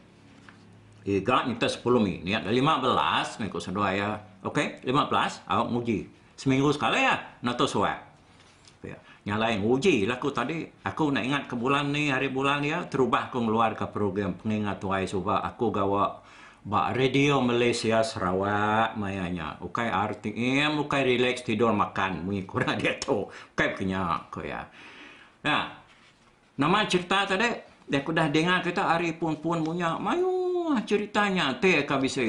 Eh, 1.03 1.19
gerak 1.19 1.51
nyata 1.51 1.67
10 1.67 1.99
minit. 1.99 2.47
15, 2.47 3.39
mengikut 3.43 3.59
sedua 3.59 3.91
ya. 3.91 4.15
Okey, 4.47 4.83
15, 4.87 5.43
awak 5.47 5.67
muji. 5.67 6.07
Seminggu 6.39 6.71
sekali 6.71 7.03
ya, 7.03 7.19
nak 7.43 7.59
tahu 7.59 7.67
suat. 7.67 7.99
Ya. 8.83 8.95
Yang 9.27 9.39
lain, 9.39 9.59
uji 9.67 9.95
lah 10.07 10.19
aku 10.19 10.31
tadi. 10.31 10.63
Aku 10.83 11.11
nak 11.11 11.23
ingat 11.23 11.43
ke 11.51 11.55
bulan 11.59 11.91
ni, 11.91 12.07
hari 12.07 12.31
bulan 12.31 12.63
ya, 12.63 12.87
terubah 12.87 13.27
aku 13.27 13.43
keluar 13.43 13.75
ke 13.75 13.87
program 13.91 14.35
pengingat 14.39 14.79
tuai 14.79 15.03
sebab 15.07 15.43
aku 15.43 15.71
gawa 15.71 16.23
Bak 16.63 16.95
radio 16.95 17.43
Malaysia 17.43 17.99
Sarawak 18.07 18.95
mayanya. 18.95 19.59
Ukai 19.59 19.91
RTM, 19.91 20.79
ukai 20.79 21.03
relax 21.03 21.43
tidur 21.43 21.75
makan. 21.75 22.23
Kurang 22.47 22.75
dia 22.79 22.95
tu. 22.95 23.27
Ukai 23.27 23.75
kenyak 23.75 24.31
ko 24.31 24.39
ya. 24.39 24.63
Ya. 25.43 25.75
Nama 26.55 26.87
cerita 26.87 27.27
tadi, 27.27 27.51
dia 27.83 27.99
aku 27.99 28.15
dah 28.15 28.31
dengar 28.31 28.63
kita 28.63 28.79
hari 28.79 29.11
pun-pun 29.11 29.59
punya. 29.59 29.99
Mayu 29.99 30.42
ceritanya. 30.87 31.57
Teh 31.59 31.83
ka 31.83 31.99
bisa 31.99 32.23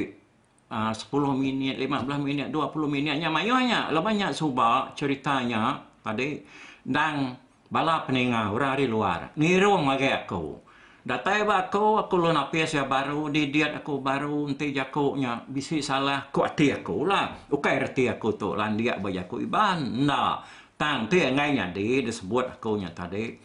uh, 0.70 0.92
10 0.92 1.38
minit, 1.38 1.78
15 1.78 2.20
minit, 2.20 2.48
20 2.50 2.90
minitnya 2.90 3.28
mayunya 3.30 3.90
lah 3.94 4.02
banyak 4.02 4.34
subak 4.34 4.98
ceritanya 4.98 5.78
tadi 6.02 6.42
dan 6.84 7.38
bala 7.70 8.04
peninga 8.04 8.52
orang 8.52 8.76
dari 8.76 8.86
luar. 8.86 9.18
Ngirung 9.34 9.88
lagi 9.88 10.10
aku. 10.12 10.64
Datai 11.04 11.44
ba 11.44 11.68
aku? 11.68 12.00
Aku 12.00 12.16
lu 12.16 12.32
napis 12.32 12.72
ya 12.72 12.88
baru 12.88 13.28
di 13.28 13.52
diet 13.52 13.76
aku 13.76 14.00
baru 14.00 14.48
nanti 14.48 14.72
jakuknya. 14.72 15.44
Bisi 15.44 15.84
salah 15.84 16.32
ku 16.32 16.40
ati 16.40 16.72
aku 16.72 17.04
lah. 17.04 17.44
Ukai 17.52 17.76
reti 17.76 18.08
aku 18.08 18.32
tu 18.40 18.56
lan 18.56 18.72
dia 18.80 18.96
bagi 18.96 19.20
aku. 19.20 19.44
Iban 19.44 20.08
nah 20.08 20.40
tang 20.80 21.04
te 21.12 21.28
ngai 21.28 21.60
nya 21.60 21.68
di 21.68 22.00
disebut 22.00 22.56
aku 22.56 22.80
nya 22.80 22.88
tadi. 22.96 23.36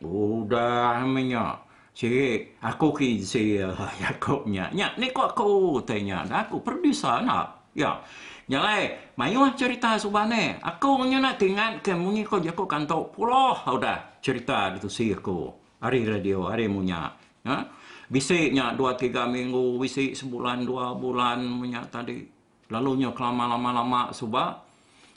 Udah 0.00 1.04
minyak 1.04 1.63
si 1.94 2.42
aku 2.58 2.90
ki 2.90 3.22
si 3.22 3.62
uh, 3.62 3.70
Yakob 4.02 4.50
nya 4.50 4.66
nya 4.74 4.90
ni 4.98 5.14
kok 5.14 5.38
aku 5.38 5.78
tanya. 5.86 6.26
Aku 6.26 6.58
producer 6.60 7.22
nak. 7.22 7.70
Ya. 7.72 8.02
Nyalai 8.44 9.14
mayu 9.16 9.40
cerita 9.56 9.96
subane 9.96 10.60
aku 10.60 11.06
nya 11.08 11.22
nak 11.22 11.40
tingan 11.40 11.80
ke 11.80 11.94
munyi 11.94 12.26
ko 12.26 12.42
Yakob 12.42 12.68
kanto 12.68 13.08
puloh 13.14 13.56
udah 13.64 14.18
cerita 14.18 14.74
itu 14.74 14.90
si 14.90 15.14
aku. 15.14 15.54
Hari 15.80 16.02
radio 16.02 16.50
hari 16.50 16.66
munya. 16.66 17.14
Ya. 17.46 17.62
Bisiknya 18.10 18.74
dua 18.76 18.98
tiga 18.98 19.24
minggu 19.24 19.80
bisik 19.80 20.12
sebulan 20.18 20.66
dua 20.66 20.92
bulan 20.98 21.40
punya 21.62 21.86
tadi. 21.88 22.20
Lalunya 22.68 23.14
kelama 23.14 23.48
lama 23.54 23.70
lama 23.70 24.02
suba 24.10 24.60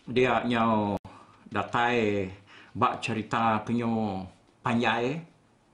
dia 0.07 0.45
nya 0.45 0.95
datai 1.49 2.29
bak 2.71 3.01
cerita 3.01 3.65
kenyo 3.65 4.23
panjai. 4.61 5.19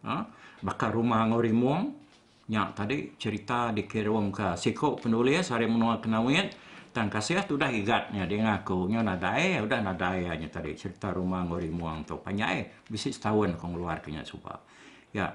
Ha? 0.04 0.43
Bakar 0.64 0.96
rumah 0.96 1.28
ngorimuang 1.28 2.04
nya 2.44 2.76
tadi 2.76 3.16
cerita 3.16 3.72
di 3.72 3.88
kirim 3.88 4.28
ke 4.28 4.60
siko 4.60 5.00
penulis 5.00 5.48
hari 5.52 5.68
menua 5.68 6.04
kenawin. 6.04 6.52
Dan 6.94 7.10
kasih 7.10 7.42
tu 7.50 7.58
dah 7.58 7.74
igatnya 7.74 8.30
dia 8.30 8.38
ngaku. 8.46 8.86
Nya 8.86 9.02
nadai 9.02 9.58
udah 9.58 9.82
nadai 9.82 10.30
hanya 10.30 10.46
tadi. 10.46 10.78
Cerita 10.78 11.10
rumah 11.10 11.42
ngorimuang 11.42 12.06
tu. 12.06 12.22
Panjai 12.22 12.86
bisa 12.86 13.10
setahun 13.10 13.58
kau 13.58 13.74
keluar 13.74 13.98
kenya 14.04 14.22
supa 14.22 14.62
ya. 15.10 15.34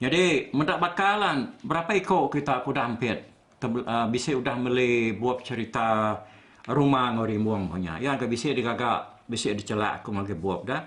Jadi 0.00 0.52
mendak 0.52 0.80
bakalan 0.80 1.56
berapa 1.64 1.92
iko 1.96 2.28
kita 2.28 2.60
aku 2.60 2.76
dah 2.76 2.84
hampir. 2.84 3.16
Uh, 3.60 4.08
bisa 4.08 4.32
udah 4.32 4.56
beli 4.56 5.12
buat 5.16 5.44
cerita 5.44 6.16
rumah 6.68 7.16
ngorimuang 7.16 7.68
punya. 7.72 7.96
Ya 7.96 8.20
ke 8.20 8.28
bisa 8.28 8.52
digagak 8.52 9.24
bisa 9.24 9.54
dicelak 9.56 10.02
aku 10.02 10.10
magi 10.10 10.34
buat 10.36 10.66
dah 10.66 10.82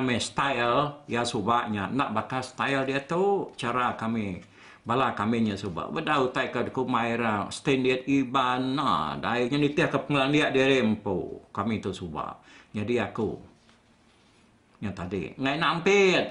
me 0.00 0.16
style 0.16 1.04
ya 1.04 1.20
subaknya 1.22 1.92
nak 1.92 2.16
bakal 2.16 2.40
style 2.40 2.88
dia 2.88 3.04
tu 3.04 3.52
cara 3.60 3.92
kami 3.94 4.40
bala 4.84 5.16
kami 5.16 5.48
nya 5.48 5.56
subak 5.56 5.92
bedau 5.92 6.28
tai 6.28 6.52
ka 6.52 6.60
ku 6.68 6.84
maira 6.84 7.48
standard 7.48 8.04
iban 8.04 8.76
na. 8.76 9.16
Dai 9.16 9.48
nya 9.48 9.56
ni 9.56 9.72
tiak 9.72 9.92
ke 9.92 9.98
penglan 10.04 10.32
dia 10.32 10.52
dia 10.52 10.68
rempo 10.68 11.48
kami 11.52 11.80
tu 11.80 11.92
subak 11.92 12.40
jadi 12.76 13.08
aku 13.08 13.36
nya 14.84 14.92
tadi 14.92 15.32
ngai 15.40 15.56
nampit 15.56 16.24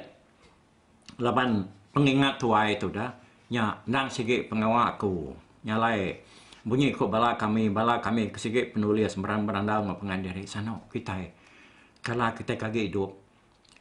laban 1.18 1.66
pengingat 1.94 2.38
tuai 2.38 2.78
tu 2.78 2.94
dah 2.94 3.10
nya 3.50 3.78
nang 3.86 4.10
sigi 4.10 4.50
pengawa 4.50 4.98
aku. 4.98 5.30
Nya 5.66 5.78
lai 5.78 6.14
bunyi 6.64 6.96
ko 6.96 7.12
bala 7.12 7.36
kami 7.36 7.70
bala 7.70 8.00
kami 8.00 8.32
kesigi 8.32 8.72
penulis 8.72 9.20
merang-merandau 9.20 9.84
ngapengan 9.84 10.24
diri 10.24 10.48
sana 10.48 10.80
kita 10.88 11.20
kalau 12.04 12.32
kita 12.36 12.56
kagak 12.60 12.92
hidup 12.92 13.23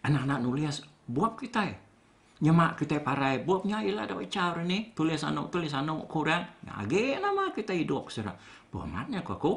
anak-anak 0.02 0.38
nulis 0.42 0.82
buat 1.06 1.38
kita 1.38 1.92
nyemak 2.42 2.82
kita 2.82 2.98
parai 2.98 3.38
buatnya 3.38 3.86
ialah 3.86 4.04
ada 4.04 4.18
cara 4.26 4.60
ni. 4.66 4.90
Tulis 4.90 5.22
anu 5.22 5.46
tulis 5.46 5.70
anu 5.70 6.02
kurang. 6.10 6.42
Age 6.66 7.22
nama 7.22 7.54
kita 7.54 7.70
hidup 7.70 8.10
sera 8.10 8.34
buatnya 8.68 9.22
kok 9.22 9.38
aku 9.38 9.52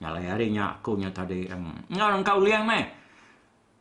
nyala 0.00 0.20
harinya 0.24 0.76
aku 0.76 0.96
nya 0.96 1.12
tadi 1.12 1.48
orang 1.92 2.24
kau 2.24 2.40
liang 2.40 2.68
meh 2.68 2.84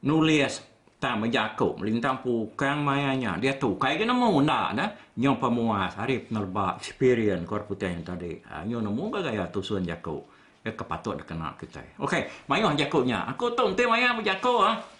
nulis 0.07 0.63
tak 0.99 1.15
menjaku 1.19 1.79
melintang 1.79 2.19
pukang 2.19 2.83
mayanya. 2.83 3.39
Dia 3.39 3.55
tu 3.55 3.79
kayak 3.79 4.03
gini 4.03 4.11
mau 4.11 4.35
nak 4.43 4.69
dah. 4.75 4.89
Nyong 5.15 5.39
pemuas 5.39 5.95
hari 5.95 6.27
penerba 6.27 6.75
experience 6.75 7.47
korputnya 7.47 7.95
yang 7.95 8.03
tadi. 8.03 8.35
Ha, 8.51 8.67
nyong 8.67 8.83
nemu 8.83 9.03
gaya 9.15 9.47
tusun 9.47 9.87
jaku 9.87 10.19
ya 10.59 10.75
kepatut 10.75 11.23
kena 11.23 11.55
kita. 11.55 11.79
Okey 12.03 12.27
mayu 12.51 12.67
jakunya 12.75 13.23
aku 13.31 13.55
tu 13.55 13.63
nanti 13.63 13.87
maya 13.87 14.11
berjaku 14.11 14.59
ah. 14.59 14.75
ha? 14.75 14.94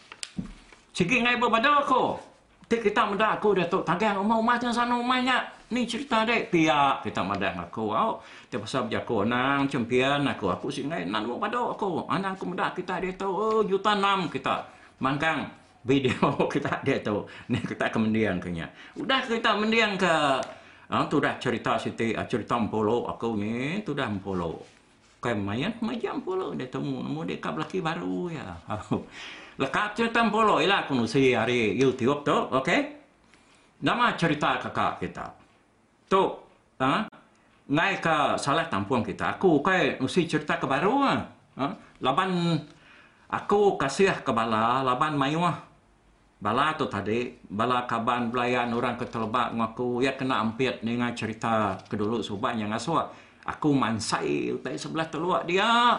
Sikit 0.96 1.28
ngai 1.28 1.36
berbada 1.36 1.84
aku. 1.84 2.16
Tik 2.72 2.88
kita 2.88 3.04
mendak 3.04 3.38
aku 3.38 3.52
dia 3.52 3.68
tu 3.68 3.84
tangga 3.84 4.16
rumah 4.16 4.40
rumah 4.40 4.56
yang 4.56 4.72
sana 4.72 4.96
rumahnya. 4.96 5.44
Ni 5.76 5.84
cerita 5.84 6.24
dek 6.24 6.56
pia 6.56 7.04
kita 7.04 7.20
mendak 7.20 7.52
aku. 7.60 7.92
Au, 7.92 8.24
dia 8.48 8.56
pasal 8.56 8.88
berjaku 8.88 9.28
nang 9.28 9.68
cempian 9.68 10.24
aku. 10.24 10.56
Aku 10.56 10.72
sih 10.72 10.88
ngai 10.88 11.04
nan 11.04 11.28
berbada 11.28 11.76
aku. 11.76 12.08
Anak 12.08 12.40
aku 12.40 12.56
mendak 12.56 12.80
kita 12.80 13.04
dia 13.04 13.12
tu 13.12 13.28
oh 13.28 13.60
juta 13.68 13.92
enam 13.92 14.32
kita. 14.32 14.64
Mangkang 15.04 15.52
video 15.84 16.16
kita 16.54 16.80
dia 16.88 17.04
tu. 17.04 17.28
Ni 17.52 17.60
kita 17.60 17.92
kemudian 17.92 18.40
kenya. 18.40 18.72
Udah 18.96 19.20
kita 19.20 19.52
mendiang 19.60 20.00
ke 20.00 20.16
Ah 20.86 21.10
tu 21.10 21.18
dah 21.18 21.34
cerita 21.42 21.82
Siti, 21.82 22.14
ah, 22.14 22.30
cerita 22.30 22.62
Mpolo 22.62 23.10
aku 23.10 23.34
ni, 23.34 23.82
tu 23.82 23.98
dah 23.98 24.06
Mpolo. 24.06 24.62
Kayak 25.18 25.42
mayan 25.42 25.74
macam 25.82 26.22
Mpolo 26.22 26.54
dia 26.54 26.70
temu, 26.70 27.02
nemu 27.02 27.26
dia 27.26 27.42
kap 27.42 27.58
laki 27.58 27.82
baru 27.82 28.30
ya. 28.30 28.54
Lekat 29.56 29.96
cerita 29.96 30.20
polo 30.28 30.60
ialah 30.60 30.84
aku 30.84 30.92
nusi 31.00 31.32
hari 31.32 31.72
YouTube 31.80 32.28
tu, 32.28 32.36
okey? 32.36 32.80
Nama 33.88 34.12
cerita 34.20 34.60
kakak 34.60 35.00
kita. 35.00 35.26
Tu, 36.12 36.24
ha? 36.84 37.08
ngai 37.66 37.98
ke 37.98 38.38
salah 38.38 38.68
tampuan 38.70 39.02
kita. 39.02 39.40
Aku 39.40 39.64
kai 39.64 39.98
mesti 39.98 40.28
cerita 40.30 40.60
ke 40.62 40.68
baru 40.70 40.94
ah. 41.02 41.20
Ha? 41.56 41.68
Laban 42.04 42.60
aku 43.32 43.80
kasih 43.80 44.22
ke 44.22 44.32
bala, 44.36 44.84
laban 44.84 45.16
mayu 45.16 45.42
ah. 45.42 45.58
Bala 46.36 46.76
tu 46.76 46.86
tadi, 46.92 47.32
bala 47.48 47.88
kaban 47.88 48.30
belayan 48.30 48.70
orang 48.76 49.00
ketelbak 49.00 49.56
ngaku 49.56 50.04
ya 50.04 50.14
kena 50.20 50.44
ampit 50.44 50.84
dengan 50.84 51.16
cerita 51.16 51.80
kedulu 51.88 52.20
sobat 52.20 52.60
yang 52.60 52.76
aswa. 52.76 53.08
Aku 53.48 53.72
mansai 53.72 54.52
utai 54.52 54.76
sebelah 54.76 55.08
teluak 55.08 55.48
dia. 55.48 55.96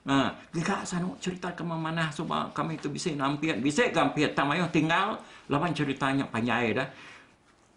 Ha, 0.00 0.32
gigak 0.56 0.88
sana 0.88 1.12
cerita 1.20 1.52
ke 1.52 1.60
mana 1.60 2.08
sebab 2.08 2.56
kami 2.56 2.80
tu 2.80 2.88
bisa 2.88 3.12
nampit, 3.12 3.60
bisa 3.60 3.84
gampit 3.92 4.32
tak 4.32 4.48
mayu 4.48 4.64
tinggal 4.72 5.20
laban 5.52 5.76
ceritanya 5.76 6.24
panjai 6.24 6.72
dah. 6.72 6.88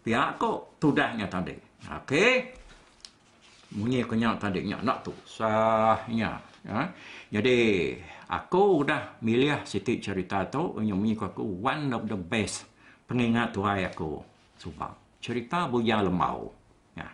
Pihak 0.00 0.40
kok 0.40 0.80
tudahnya 0.80 1.28
tadi. 1.28 1.52
Okey. 1.84 2.48
Bunyi 3.76 4.06
kenyak 4.08 4.40
tadi 4.40 4.64
nyak 4.64 4.80
nak 4.80 5.04
tu. 5.04 5.12
Sahnya 5.28 6.40
ya 6.64 6.88
jadi 7.28 7.56
aku 8.32 8.88
dah 8.88 9.20
milih 9.20 9.60
Siti 9.68 10.00
cerita 10.00 10.48
tu. 10.48 10.80
Yang 10.80 10.96
bunyi 10.96 11.14
aku 11.20 11.44
one 11.60 11.92
of 11.92 12.08
the 12.08 12.16
best 12.16 12.64
pengingat 13.04 13.52
tuai 13.52 13.84
aku. 13.84 14.24
Sebab 14.64 15.20
cerita 15.20 15.68
bujang 15.68 16.08
lemau 16.08 16.48
ya. 16.96 17.08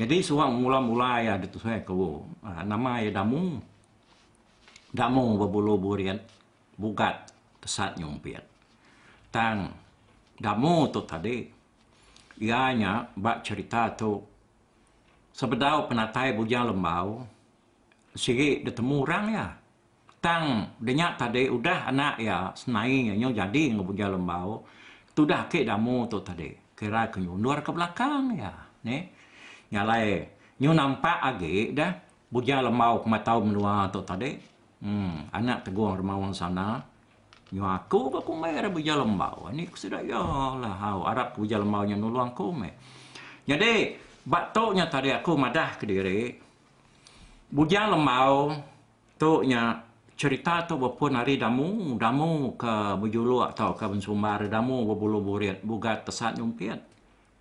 Jadi 0.00 0.24
suang 0.24 0.56
mula-mula 0.56 1.20
ya 1.20 1.36
itu 1.36 1.60
saya 1.60 1.84
aku 1.84 2.24
uh, 2.40 2.64
nama 2.64 3.04
ya 3.04 3.12
damu 3.12 3.60
damu 4.90 5.38
berbulu 5.38 5.78
burian 5.78 6.18
bugat 6.78 7.30
tesat 7.62 7.98
nyumpit 7.98 8.42
tang 9.30 9.70
damu 10.38 10.90
tu 10.90 11.02
tadi 11.06 11.46
ianya 12.40 13.06
bak 13.14 13.44
cerita 13.46 13.92
tu 13.94 14.30
Sebedau 15.30 15.86
penatai 15.86 16.34
bujang 16.34 16.68
lembau, 16.68 17.24
sigi 18.12 18.60
ditemu 18.60 18.96
orang 19.06 19.26
ya. 19.32 19.46
Tang 20.20 20.76
denyak 20.76 21.16
tadi 21.16 21.48
udah 21.48 21.88
anak 21.88 22.20
ya 22.20 22.52
senai 22.52 23.08
nyo 23.16 23.32
jadi 23.32 23.72
ngu 23.72 23.80
bujang 23.80 24.20
lembau. 24.20 24.60
Tu 25.16 25.24
dah 25.24 25.48
ke 25.48 25.64
damu 25.64 26.04
tu 26.12 26.20
tadi. 26.20 26.52
Kira 26.76 27.08
ke 27.08 27.24
nyundur 27.24 27.64
ke 27.64 27.72
belakang 27.72 28.36
ya. 28.36 28.52
Ne. 28.84 29.08
Nyalai 29.72 30.28
nyu 30.60 30.76
nampak 30.76 31.24
age 31.24 31.72
dah 31.72 31.88
bujang 32.28 32.60
lembau 32.68 33.00
kematau 33.00 33.40
menua 33.40 33.88
tu 33.88 34.04
tadi. 34.04 34.36
Hmm, 34.80 35.28
anak 35.32 35.68
teguang 35.68 36.00
remawang 36.00 36.32
sana. 36.32 36.80
Nyu 37.50 37.66
aku 37.66 38.14
aku 38.14 38.32
mai 38.32 38.56
ada 38.56 38.70
bujang 38.72 39.02
lembau. 39.02 39.50
Ini 39.52 39.68
sudah 39.74 40.00
ya 40.00 40.22
lah 40.56 40.74
hau 40.80 41.04
Arab 41.04 41.36
bujang 41.36 41.66
lembau 41.66 41.84
yang 41.84 42.00
nuluang 42.00 42.32
aku 42.32 42.54
me. 42.54 42.70
Jadi 43.44 43.96
Batuknya 44.20 44.84
tadi 44.92 45.08
aku 45.08 45.32
madah 45.32 45.80
ke 45.80 45.88
diri. 45.88 46.36
Bujang 47.48 47.88
lemau 47.88 48.52
tuknya 49.16 49.80
cerita 50.14 50.68
tu 50.68 50.76
berpun 50.76 51.16
hari 51.16 51.40
damu, 51.40 51.96
damu 51.96 52.52
ke 52.54 53.00
bujulu 53.00 53.40
atau 53.48 53.72
ke 53.72 53.88
bensumbar, 53.88 54.44
damu 54.52 54.84
berbulu 54.84 55.24
burit, 55.24 55.64
bugat 55.64 56.04
tesat 56.04 56.36
nyumpiat. 56.36 56.78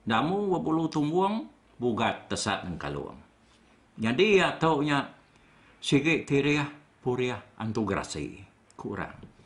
Damu 0.08 0.56
berbulu 0.56 0.88
tumbuang, 0.88 1.52
bugat 1.76 2.32
tesat 2.32 2.64
dan 2.64 2.80
kaluang. 2.80 3.20
Jadi 4.00 4.40
ya 4.40 4.56
tuknya 4.56 5.12
sikit 5.84 6.24
tiriah, 6.24 6.72
puriah, 7.04 7.40
antugrasi. 7.58 8.44
Kurang. 8.76 9.40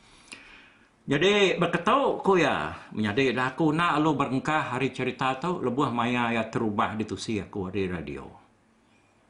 Jadi 1.04 1.60
berketau 1.60 2.24
ku 2.24 2.40
ya 2.40 2.72
menjadi 2.96 3.36
dah 3.36 3.52
aku 3.52 3.76
nak 3.76 4.00
lu 4.00 4.16
berengkah 4.16 4.72
hari 4.72 4.96
cerita 4.96 5.36
tu 5.36 5.60
lebuh 5.60 5.92
maya 5.92 6.32
ya 6.32 6.48
terubah 6.48 6.96
di 6.96 7.04
tusi 7.04 7.44
aku 7.44 7.68
di 7.68 7.92
radio. 7.92 8.24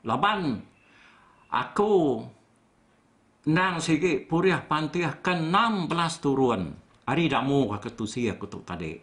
Laban 0.05 0.61
aku 1.49 2.21
nang 3.49 3.81
sigi 3.81 4.21
puriah 4.21 4.61
pantiah 4.61 5.17
kan 5.17 5.49
16 5.49 5.89
turun 6.21 6.61
hari 7.09 7.25
damu 7.25 7.65
ke 7.81 7.89
tusi 7.89 8.29
aku 8.29 8.45
tu 8.45 8.61
tadi. 8.61 8.93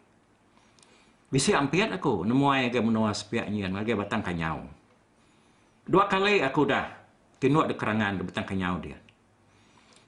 Bisi 1.26 1.50
ampiat 1.50 1.98
aku 1.98 2.22
nemu 2.22 2.46
ai 2.54 2.70
ke 2.70 2.78
menua 2.78 3.11
sepiak 3.11 3.50
nyian 3.50 3.74
lagi 3.74 3.98
batang 3.98 4.22
kanyau. 4.22 4.62
Dua 5.90 6.06
kali 6.06 6.38
aku 6.38 6.70
dah 6.70 6.87
tinuak 7.42 7.66
de 7.66 7.74
kerangan 7.74 8.14
de 8.14 8.22
batang 8.22 8.46
kanyau 8.46 8.78
dia. 8.78 9.10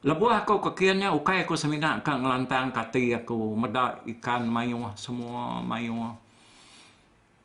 Lebuah 0.02 0.42
aku 0.42 0.58
kekiannya 0.58 1.14
ukai 1.14 1.46
aku 1.46 1.54
semina 1.54 2.02
kan 2.02 2.18
ngelantang 2.18 2.74
kati 2.74 3.14
aku 3.14 3.54
medak 3.54 4.02
ikan 4.18 4.50
mayu 4.50 4.82
semua 4.98 5.62
mayu. 5.62 5.94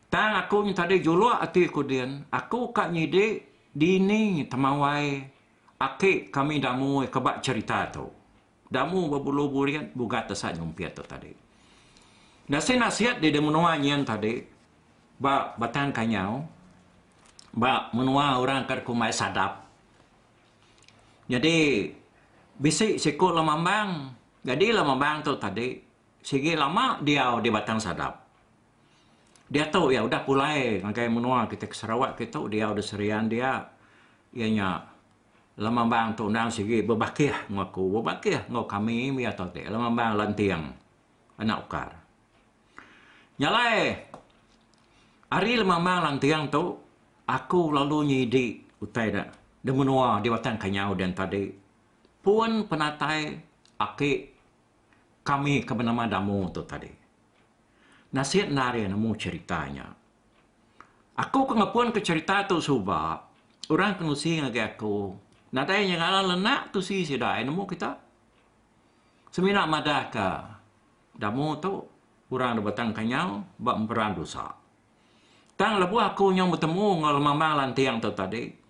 Tang 0.10 0.34
aku 0.34 0.66
ni 0.66 0.74
tadi 0.74 0.98
julua 0.98 1.38
ati 1.38 1.70
aku 1.70 1.86
dian. 1.86 2.26
Aku 2.34 2.74
kak 2.74 2.90
nyide 2.90 3.46
dini 3.78 4.50
temawai 4.50 5.22
ake 5.78 6.34
kami 6.34 6.58
damu 6.58 7.06
kebak 7.06 7.46
cerita 7.46 7.94
tu. 7.94 8.10
Damu 8.74 9.06
berbulu 9.06 9.54
burian 9.54 9.94
bugat 9.94 10.26
tesat 10.26 10.58
nyumpiat 10.58 10.98
tu 10.98 11.06
tadi. 11.06 11.30
Nasi 12.50 12.74
nasihat 12.74 13.22
di 13.22 13.30
demunua 13.30 13.78
nyian 13.78 14.02
tadi. 14.02 14.42
Ba 15.22 15.54
batang 15.62 15.94
kanyau. 15.94 16.42
Ba 17.54 17.94
menua 17.94 18.42
orang 18.42 18.66
kerkumai 18.66 19.14
sadap. 19.14 19.62
Jadi 21.28 21.92
bisik 22.58 22.98
sikut 22.98 23.38
lama 23.38 23.56
bang. 23.62 23.90
Jadi 24.42 24.74
lama 24.74 24.98
bang 24.98 25.22
tu 25.22 25.38
tadi, 25.38 25.78
segi 26.22 26.58
lama 26.58 26.98
dia 27.06 27.38
di 27.38 27.50
batang 27.54 27.78
sadap. 27.78 28.14
Dia 29.48 29.72
tahu 29.72 29.96
ya 29.96 30.04
udah 30.04 30.28
pulai 30.28 30.84
ngakai 30.84 31.08
menua 31.08 31.48
kita 31.48 31.72
ke 31.72 31.76
Sarawak 31.78 32.20
kita 32.20 32.44
dia 32.52 32.68
udah 32.68 32.84
serian 32.84 33.32
dia 33.32 33.64
ianya 34.36 34.84
lama 35.56 35.88
bang 35.88 36.20
tu 36.20 36.28
nang 36.28 36.52
segi 36.52 36.84
berbakih 36.84 37.48
ngaku 37.56 37.96
berbakih 37.96 38.44
ngau 38.52 38.68
kami 38.68 39.16
mi 39.16 39.24
atau 39.24 39.48
te 39.48 39.64
lama 39.64 39.88
bang 39.88 40.20
lantiang 40.20 40.64
anak 41.40 41.58
ukar. 41.64 41.92
Nyalai 43.40 43.96
hari 45.32 45.54
lama 45.64 45.80
bang 45.80 46.00
lantiang 46.12 46.52
tu 46.52 46.76
aku 47.24 47.72
lalu 47.72 47.98
nyidi 48.04 48.46
utai 48.84 49.16
dah. 49.16 49.28
Demunua 49.64 50.20
di 50.20 50.28
batang 50.28 50.60
kanyau 50.60 50.92
dan 50.96 51.16
tadi 51.16 51.67
pun 52.28 52.68
penatai 52.68 53.40
ake 53.80 54.36
kami 55.24 55.64
ke 55.64 55.72
bernama 55.72 56.12
Damu 56.12 56.52
tu 56.52 56.60
tadi. 56.68 56.92
Nasihat 58.12 58.52
nari 58.52 58.84
nemu 58.84 59.16
ceritanya. 59.16 59.88
Aku 61.16 61.48
kengapun 61.48 61.96
ke 61.96 62.04
cerita 62.04 62.44
tu 62.44 62.60
sebab 62.60 63.24
orang 63.72 63.96
kenusi 63.96 64.44
ngagi 64.44 64.60
aku. 64.60 65.16
Nadai 65.56 65.88
yang 65.88 66.04
ala 66.04 66.36
lenak 66.36 66.76
tu 66.76 66.84
si 66.84 67.08
sidai 67.08 67.48
nemu 67.48 67.64
kita. 67.64 67.96
Semina 69.32 69.64
madah 69.64 70.04
ke 70.12 70.28
Damu 71.16 71.56
tu 71.64 71.80
orang 72.36 72.60
ada 72.60 72.62
batang 72.68 72.92
kanyau 72.92 73.40
bak 73.56 73.80
memperan 73.80 74.20
dosa. 74.20 74.52
Tang 75.56 75.80
lebu 75.80 75.96
aku 75.96 76.36
yang 76.36 76.52
bertemu 76.52 77.08
ngal 77.08 77.24
mamang 77.24 77.56
lantiang 77.56 78.04
tu 78.04 78.12
tadi 78.12 78.67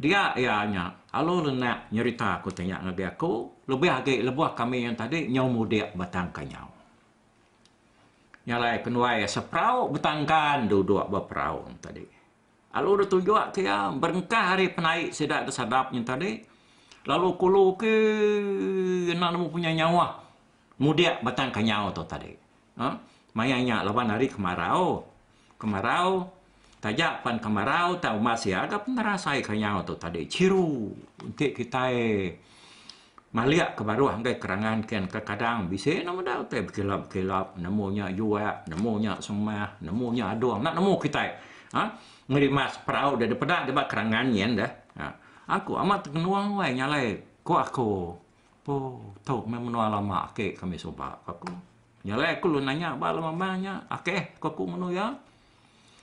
dia 0.00 0.32
ianya 0.32 0.96
alo 1.12 1.44
nak 1.44 1.92
nyerita 1.92 2.40
aku 2.40 2.48
tanya 2.56 2.80
ngabi 2.80 3.04
aku 3.04 3.32
lebih 3.68 3.92
lagi 3.92 4.14
lebuah 4.24 4.56
kami 4.56 4.88
yang 4.88 4.96
tadi 4.96 5.28
nyau 5.28 5.52
mudik 5.52 5.92
batang 5.92 6.32
kanyau 6.32 6.80
nyalai 8.48 8.80
kenuai 8.80 9.28
seprau 9.28 9.92
betangkan 9.92 10.66
duduk 10.66 11.06
berperau 11.06 11.68
tadi. 11.78 12.02
Alo 12.70 12.94
dah 12.98 13.06
tunjuk 13.06 13.50
dia 13.54 13.90
berengkah 13.90 14.54
hari 14.54 14.70
penaik 14.70 15.10
sedak 15.10 15.46
tersadap 15.46 15.90
yang 15.90 16.06
tadi. 16.06 16.42
Lalu 17.06 17.28
kulu 17.40 17.80
ke 17.80 17.94
nak 19.16 19.32
nemu 19.32 19.48
punya 19.48 19.72
nyawa 19.72 20.20
mudik 20.78 21.22
batang 21.24 21.50
kanyau 21.50 21.90
tu 21.90 22.04
tadi. 22.06 22.30
Ha? 22.78 22.88
Mayanya 23.34 23.82
lawan 23.82 24.10
hari 24.10 24.30
kemarau. 24.30 25.06
Kemarau 25.60 26.26
tajak 26.80 27.20
pan 27.20 27.36
kemarau 27.36 28.00
tau 28.00 28.16
masih 28.16 28.56
ada 28.56 28.80
pun 28.80 28.96
kanyau 28.96 29.84
tu 29.84 29.94
tadi 30.00 30.24
ciru. 30.24 30.88
Untuk 31.20 31.52
kita 31.52 31.92
maliak 33.30 33.78
ke 33.78 33.82
baru 33.86 34.10
angkai 34.10 34.40
kerangan 34.40 34.82
kian 34.88 35.06
ke 35.06 35.20
kadang. 35.22 35.68
Bisa 35.68 36.00
nama 36.02 36.18
dah 36.24 36.42
tu 36.48 36.56
kelap 36.72 37.12
kelap 37.12 37.54
namunya 37.60 38.08
jua 38.10 38.64
namunya 38.66 39.14
semua 39.20 39.70
namunya 39.84 40.32
aduang 40.34 40.64
nak 40.64 40.74
nemu 40.74 40.94
kita 40.98 41.22
ha? 41.76 41.84
Ngeri 42.30 42.48
mas 42.50 42.74
perahu 42.82 43.20
dari 43.20 43.34
pada 43.36 43.68
debat 43.68 43.86
kerangan 43.86 44.32
yen 44.32 44.56
dah. 44.58 44.70
Ha. 44.98 45.06
aku 45.50 45.78
amat 45.78 46.10
kenuang 46.10 46.58
wai 46.58 46.74
nyalai 46.74 47.20
ko 47.44 47.60
aku. 47.60 47.90
Po 48.60 48.74
tau 49.22 49.44
memenua 49.46 49.88
lama 49.92 50.28
ke 50.32 50.56
kami 50.56 50.80
soba 50.80 51.12
aku. 51.28 51.50
Nyalai 52.06 52.40
aku 52.40 52.48
lu 52.48 52.64
nanya 52.64 52.96
ba 52.96 53.12
lama 53.12 53.36
banyak 53.36 53.92
ake 53.92 54.40
ko 54.40 54.56
aku 54.56 54.64
menu 54.64 54.96
ya 54.96 55.12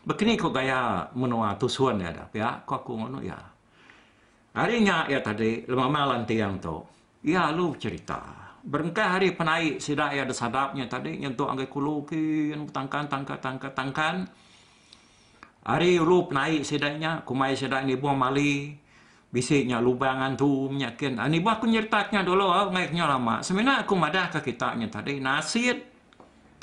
Begini 0.07 0.39
kau 0.39 0.55
gaya 0.55 1.03
menua 1.11 1.59
tusuan 1.59 1.99
ya 1.99 2.15
dah. 2.15 2.27
Ya, 2.31 2.49
kau 2.63 2.79
aku 2.79 2.95
ngono 2.95 3.19
ya. 3.19 3.35
Harinya 4.55 5.03
ya 5.11 5.19
tadi 5.19 5.67
lima 5.67 5.91
malam 5.91 6.23
tiang 6.23 6.55
tu. 6.63 6.79
Ya 7.27 7.51
lu 7.51 7.75
cerita. 7.75 8.23
Berengkah 8.63 9.19
hari 9.19 9.35
penaik 9.35 9.83
sidak 9.83 10.15
ya 10.15 10.23
ada 10.23 10.31
sadapnya 10.31 10.87
tadi 10.87 11.19
nyentuh 11.19 11.51
angkai 11.51 11.67
kulu 11.67 12.07
ki 12.07 12.55
yang 12.55 12.63
tangkan 12.71 13.11
tangkan 13.11 13.35
tangkan 13.43 13.71
tangkan. 13.75 14.15
Hari 15.67 15.99
ulu 15.99 16.31
naik 16.31 16.63
sedaknya, 16.63 17.27
kumai 17.27 17.51
sedak 17.51 17.83
ni 17.83 17.99
buang 17.99 18.15
mali. 18.15 18.71
Bisiknya 19.27 19.83
lubangan 19.83 20.39
tu 20.39 20.71
menyakin. 20.71 21.19
Ini 21.19 21.43
buah 21.43 21.59
aku 21.59 21.67
nyertaknya 21.67 22.23
dulu, 22.23 22.47
oh, 22.47 22.71
ngaiknya 22.71 23.03
lama. 23.03 23.43
Sebenarnya 23.43 23.83
aku 23.83 23.91
madah 23.99 24.31
ke 24.31 24.39
kitanya 24.39 24.87
tadi. 24.87 25.19
Nasid, 25.19 25.83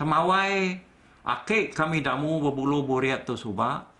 temawai, 0.01 0.81
akik 1.25 1.73
kami 1.73 2.05
damu 2.05 2.39
berbulu 2.45 2.85
buriat 2.85 3.25
tu 3.25 3.35
subak. 3.35 3.91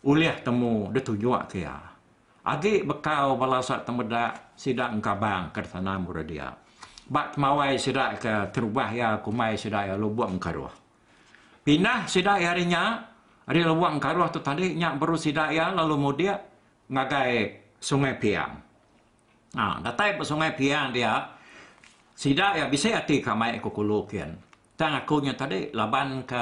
Uliah 0.00 0.36
temu, 0.40 0.88
dia 0.92 1.04
tujuh 1.04 1.36
kia. 1.48 1.76
Agi 2.40 2.80
bekau 2.88 3.36
balasak 3.36 3.84
temedak 3.84 4.56
sidak 4.56 4.96
engkabang 4.96 5.52
ke 5.52 5.60
sana 5.68 6.00
muradia. 6.00 6.56
Bak 7.04 7.36
temawai 7.36 7.76
sidak 7.76 8.16
ke 8.24 8.32
terubah 8.48 8.88
ya 8.96 9.20
kumai 9.20 9.60
sidak 9.60 9.92
ya 9.92 9.94
lubuak 10.00 10.32
engkaruah. 10.32 10.72
Pindah 11.60 12.08
sidak 12.08 12.40
harinya, 12.40 13.10
Hari 13.50 13.66
luang 13.66 13.98
karuah 13.98 14.30
tu 14.30 14.38
tadi 14.38 14.78
nyak 14.78 15.02
baru 15.02 15.18
sidaya 15.18 15.74
lalu 15.74 15.98
mudia 15.98 16.38
ngagai 16.86 17.58
Sungai 17.82 18.14
Piang. 18.14 18.62
Ah, 19.58 19.82
datai 19.82 20.14
Sungai 20.22 20.54
Piang 20.54 20.94
dia 20.94 21.34
sidaya 22.14 22.70
bisa 22.70 22.94
ati 22.94 23.18
kamai 23.18 23.58
ko 23.58 23.74
Tang 24.80 24.96
aku 24.96 25.20
nya 25.20 25.36
tadi 25.36 25.68
laban 25.76 26.24
ke 26.24 26.40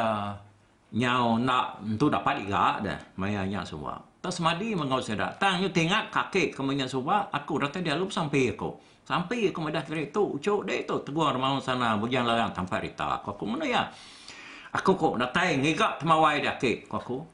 nyau 0.95 1.43
nak 1.43 1.83
tu 1.99 2.07
dapat 2.07 2.47
iga 2.47 2.79
dah 2.79 2.99
maya 3.19 3.43
nya 3.43 3.67
semua. 3.67 3.99
Tak 4.23 4.31
semadi 4.31 4.79
mengau 4.79 5.03
seda. 5.03 5.35
Tang 5.43 5.59
yu 5.59 5.67
tengak 5.75 6.15
kakek 6.15 6.55
kemunya 6.55 6.87
semua 6.87 7.27
aku 7.35 7.59
datai 7.59 7.83
dia 7.83 7.99
lup 7.99 8.15
sampai 8.15 8.55
aku. 8.55 8.79
Sampai 9.03 9.51
aku 9.51 9.59
madah 9.59 9.83
kira 9.83 10.07
tu 10.15 10.39
ucuk 10.39 10.71
deh 10.71 10.87
tu 10.87 11.03
tegur 11.03 11.35
mau 11.35 11.59
sana 11.59 11.99
bujang 11.99 12.23
larang 12.23 12.55
tanpa 12.55 12.79
rita. 12.79 13.19
Aku 13.19 13.35
aku 13.35 13.43
mana 13.43 13.67
ya? 13.67 13.83
aku 14.73 14.93
kok 14.97 15.15
datai 15.17 15.57
ngigak 15.57 16.05
temawai 16.05 16.45
dia 16.45 16.55
ke 16.61 16.85
aku 16.93 17.25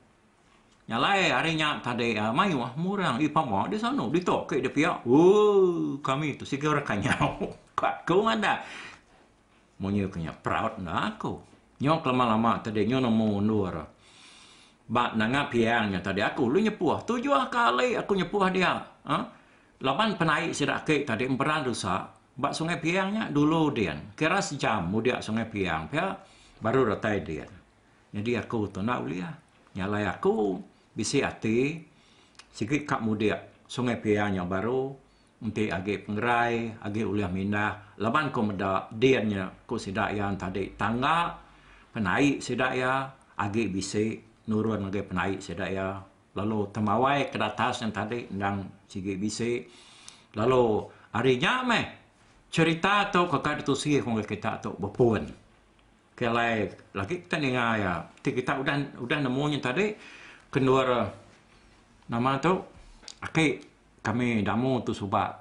nyalai 0.84 1.32
hari 1.32 1.56
nya 1.56 1.80
tadi 1.80 2.12
uh, 2.14 2.30
mai 2.30 2.52
wah 2.52 2.70
murang 2.76 3.16
i 3.16 3.26
pamo 3.32 3.64
di 3.66 3.80
sana 3.80 4.04
di 4.12 4.20
tok 4.20 4.52
ke 4.52 4.60
dia 4.60 4.70
pia 4.70 4.92
oh 5.08 5.96
kami 6.04 6.36
tu 6.36 6.44
sikit 6.44 6.70
orang 6.76 6.86
kanyau 6.86 7.56
kat 7.74 8.04
ada 8.04 8.60
mau 9.80 9.90
nyu 9.90 10.06
kanya 10.10 10.32
proud 10.34 10.78
na 10.78 11.14
aku 11.14 11.40
nyok 11.82 12.06
lama-lama 12.06 12.62
tadi 12.62 12.86
nyo 12.86 13.02
no 13.02 13.10
mo 13.10 13.42
nur 13.42 13.74
ba 14.84 15.16
piangnya 15.48 16.04
tadi 16.04 16.20
aku 16.20 16.46
lu 16.52 16.60
nyepuh 16.60 17.02
tujuh 17.08 17.32
kali 17.48 17.96
aku 17.96 18.12
nyepuh 18.14 18.44
dia. 18.52 18.76
Ha 19.04 19.18
laban 19.80 20.16
penai 20.16 20.52
sidak 20.52 20.84
ke 20.84 21.04
tadi 21.04 21.24
emperan 21.24 21.64
rusak 21.64 22.02
ba 22.36 22.52
sungai 22.52 22.80
piangnya 22.80 23.32
dulu 23.32 23.72
dia 23.72 23.96
kira 24.12 24.44
sejam 24.44 24.88
mudia 24.88 25.24
sungai 25.24 25.48
piang 25.48 25.88
pia 25.88 26.12
baru 26.60 26.94
ratai 26.94 27.18
dia. 27.24 27.46
Jadi 28.14 28.38
aku 28.38 28.70
tu 28.70 28.78
nak 28.78 29.02
ulia. 29.02 29.26
Nyalai 29.74 30.06
aku 30.06 30.62
bisi 30.94 31.18
hati. 31.18 31.82
Sikit 32.54 32.86
kak 32.86 33.02
mudia 33.02 33.34
sungai 33.66 33.98
pianya 33.98 34.46
baru 34.46 34.94
nanti 35.44 35.68
agi 35.68 36.00
pengerai, 36.00 36.80
agi 36.80 37.04
uliah 37.04 37.28
mindah. 37.28 38.00
Laban 38.00 38.32
ko 38.32 38.48
meda 38.48 38.88
dianya 38.88 39.52
ko 39.68 39.76
sidak 39.76 40.16
yang 40.16 40.40
tadi 40.40 40.72
tangga 40.72 41.36
penai 41.92 42.40
sidak 42.40 42.72
ya 42.72 43.04
agi 43.36 43.68
bisi 43.68 44.16
nurun 44.48 44.88
agi 44.88 45.04
penai 45.04 45.36
sidak 45.36 45.68
ya. 45.68 46.00
Lalu 46.34 46.72
temawai 46.72 47.28
ke 47.28 47.36
atas 47.36 47.84
yang 47.84 47.92
tadi 47.92 48.24
ndang 48.32 48.88
sigi 48.88 49.20
bisi. 49.20 49.60
Lalu 50.34 50.88
hari 51.12 51.36
nyame 51.36 51.80
cerita 52.48 53.12
tu 53.12 53.28
kakak 53.28 53.68
itu 53.68 53.76
sih 53.76 54.00
kita 54.00 54.64
tu 54.64 54.72
berpuan 54.80 55.28
kelai 56.14 56.70
lagi 56.94 57.26
kita 57.26 57.42
dengar 57.42 57.74
ya 57.74 57.92
kita 58.22 58.62
udah 58.62 59.02
udah 59.02 59.18
nemunya 59.18 59.58
tadi 59.58 59.90
kedua 60.54 61.02
nama 62.06 62.38
tu 62.38 62.54
okay, 63.18 63.73
kami 64.04 64.44
damu 64.44 64.84
tu 64.84 64.92
subak 64.92 65.32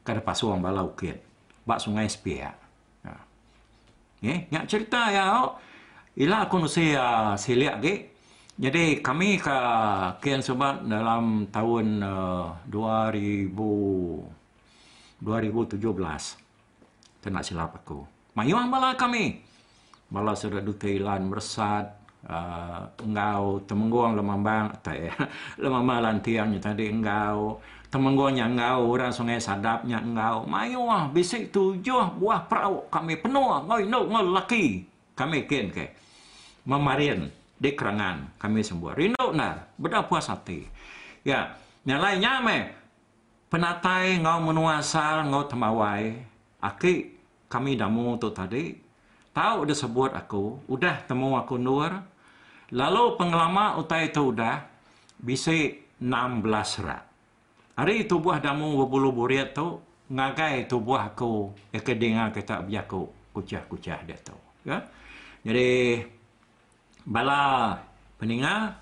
kada 0.00 0.24
pasuang 0.24 0.64
balau 0.64 0.96
kian. 0.96 1.20
Bak 1.68 1.84
sungai 1.84 2.08
spia 2.08 2.48
ya. 2.48 2.52
Yeah. 4.18 4.50
nyak 4.50 4.66
cerita 4.66 5.14
ya 5.14 5.46
oh. 5.46 5.54
ila 6.18 6.50
aku 6.50 6.58
nusi 6.58 6.90
uh, 6.90 7.38
siliak 7.38 7.78
ge 7.78 7.94
jadi 8.58 8.98
kami 8.98 9.38
ke 9.38 9.58
kian 10.18 10.42
subak 10.42 10.82
dalam 10.82 11.46
tahun 11.54 12.02
uh, 12.02 12.66
2000 12.66 13.54
2017 15.22 15.78
tak 17.22 17.44
silap 17.44 17.74
aku. 17.74 18.06
Mayuang 18.38 18.70
bala 18.70 18.94
kami. 18.94 19.42
Malah 20.08 20.38
sudah 20.38 20.64
du 20.64 20.72
Thailand 20.72 21.28
meresat 21.28 21.84
uh, 22.24 22.88
engau 23.04 23.60
temengguang 23.68 24.16
lemambang 24.16 24.72
tak 24.80 24.96
ya. 24.96 25.14
Lemambang 25.62 26.00
lantiangnya 26.00 26.58
tadi 26.62 26.88
engau 26.88 27.60
temengguangnya 27.88 28.44
engau 28.52 28.92
orang 28.92 29.08
sungai 29.08 29.40
sadapnya 29.40 30.04
engau 30.04 30.44
mayu 30.44 30.84
ah 30.92 31.08
bisik 31.08 31.48
tujuh 31.48 32.20
buah 32.20 32.44
perahu 32.44 32.84
kami 32.92 33.16
penuh 33.16 33.64
ngoi 33.64 33.88
no 33.88 34.04
laki. 34.08 34.84
Kami 35.18 35.50
ken 35.50 35.74
ke. 35.74 35.90
Memarin 36.62 37.26
di 37.58 37.74
kerangan 37.74 38.38
kami 38.38 38.62
semua. 38.62 38.94
Rindu 38.94 39.34
na 39.34 39.66
beda 39.74 40.06
puas 40.06 40.30
hati. 40.30 40.62
Ya 41.26 41.58
nyalai 41.82 42.22
nyame. 42.22 42.76
Penatai 43.48 44.20
ngau 44.20 44.44
menuasal 44.44 45.26
ngau 45.26 45.48
temawai. 45.48 46.14
Aki 46.60 47.16
kami 47.50 47.74
damu 47.74 48.14
tu 48.20 48.30
tadi. 48.30 48.76
Tahu 49.32 49.70
dia 49.70 49.76
sebut 49.78 50.10
aku, 50.18 50.58
udah 50.66 51.06
temu 51.06 51.38
aku 51.38 51.56
nur. 51.56 51.94
Lalu 52.74 53.16
pengelama 53.16 53.78
utai 53.80 54.10
itu 54.12 54.34
udah. 54.34 54.66
Bisa 55.18 55.54
16 55.98 56.84
rat. 56.84 57.07
Hari 57.78 58.10
itu 58.10 58.18
buah 58.18 58.42
damu 58.42 58.74
berbulu 58.74 59.14
buriat 59.14 59.54
tu 59.54 59.78
ngagai 60.10 60.66
tu 60.66 60.82
buah 60.82 61.14
aku 61.14 61.54
ya 61.70 61.78
kedengar 61.78 62.34
kita 62.34 62.66
biaku 62.66 63.06
kucah-kucah 63.30 64.02
dia 64.02 64.18
tu. 64.18 64.34
Ya. 64.66 64.82
Jadi 65.46 66.02
bala 67.06 67.78
peninga 68.18 68.74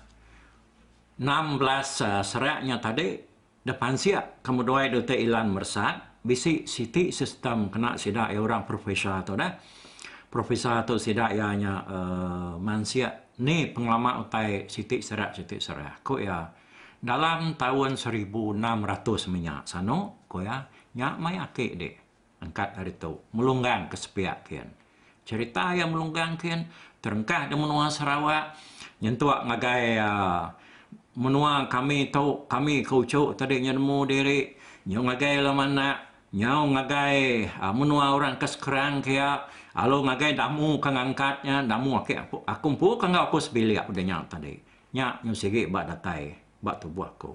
16 1.21 1.21
uh, 1.21 2.25
seratnya 2.25 2.81
tadi 2.81 3.21
depan 3.61 3.93
siap 3.93 4.41
kemudian 4.41 4.89
itu 4.89 5.13
ilan 5.13 5.53
mersat 5.53 6.25
bisi 6.25 6.65
siti 6.65 7.13
sistem 7.13 7.69
kena 7.69 8.01
sidak 8.01 8.33
ya 8.33 8.41
orang 8.41 8.65
profesional 8.65 9.21
tu 9.21 9.37
dah 9.37 9.53
Profesor 10.27 10.83
Atuk 10.83 10.99
Sidak 10.99 11.31
ianya 11.31 11.87
uh, 11.87 11.95
eh, 11.95 12.53
mansia 12.59 13.31
ni 13.39 13.71
pengelama 13.71 14.19
utai 14.19 14.67
sitik 14.67 14.99
serat 14.99 15.39
sitik 15.39 15.63
serat. 15.63 16.03
Ko 16.03 16.19
ya 16.19 16.51
dalam 17.07 17.55
tahun 17.55 17.95
1600 17.95 19.31
minyak 19.31 19.63
sano 19.63 20.27
ko 20.27 20.43
ya 20.43 20.67
nyak 20.91 21.15
mai 21.23 21.39
ake 21.39 21.79
de 21.79 21.89
angkat 22.43 22.75
hari 22.75 22.91
tu 22.99 23.15
melunggang 23.31 23.87
ke 23.87 23.95
sepiak 23.95 24.43
kian. 24.43 24.67
Cerita 25.23 25.71
yang 25.71 25.95
melunggang 25.95 26.35
kian 26.35 26.67
terengkah 26.99 27.47
di 27.47 27.55
menua 27.55 27.87
Sarawak 27.87 28.59
nyentuak 28.99 29.47
ngagai 29.47 30.03
uh, 30.03 30.51
menua 31.15 31.71
kami 31.71 32.11
tau 32.11 32.43
kami 32.51 32.83
kau 32.83 33.07
tadi 33.07 33.63
nemu 33.63 33.97
diri 34.03 34.51
nyong 34.83 35.07
ngagai 35.07 35.39
lamana 35.39 36.03
nyong 36.35 36.75
ngagai 36.75 37.47
uh, 37.55 37.71
menua 37.71 38.11
orang 38.11 38.35
keskerang 38.35 38.99
kia 38.99 39.47
Alo 39.77 40.01
ngagai 40.01 40.33
damu 40.33 40.81
kang 40.81 40.97
angkatnya, 40.97 41.61
damu 41.61 42.01
ake 42.01 42.17
aku 42.17 42.41
aku 42.49 42.73
pun 42.73 42.97
kang 42.97 43.13
aku 43.13 43.37
sebeli 43.37 43.77
aku 43.77 43.93
dia 43.93 44.17
tadi. 44.25 44.57
Nya 44.97 45.21
nyu 45.21 45.37
segi 45.37 45.69
ba 45.69 45.85
datai, 45.85 46.33
ba 46.67 46.75
tubuh 46.75 47.07
aku. 47.07 47.31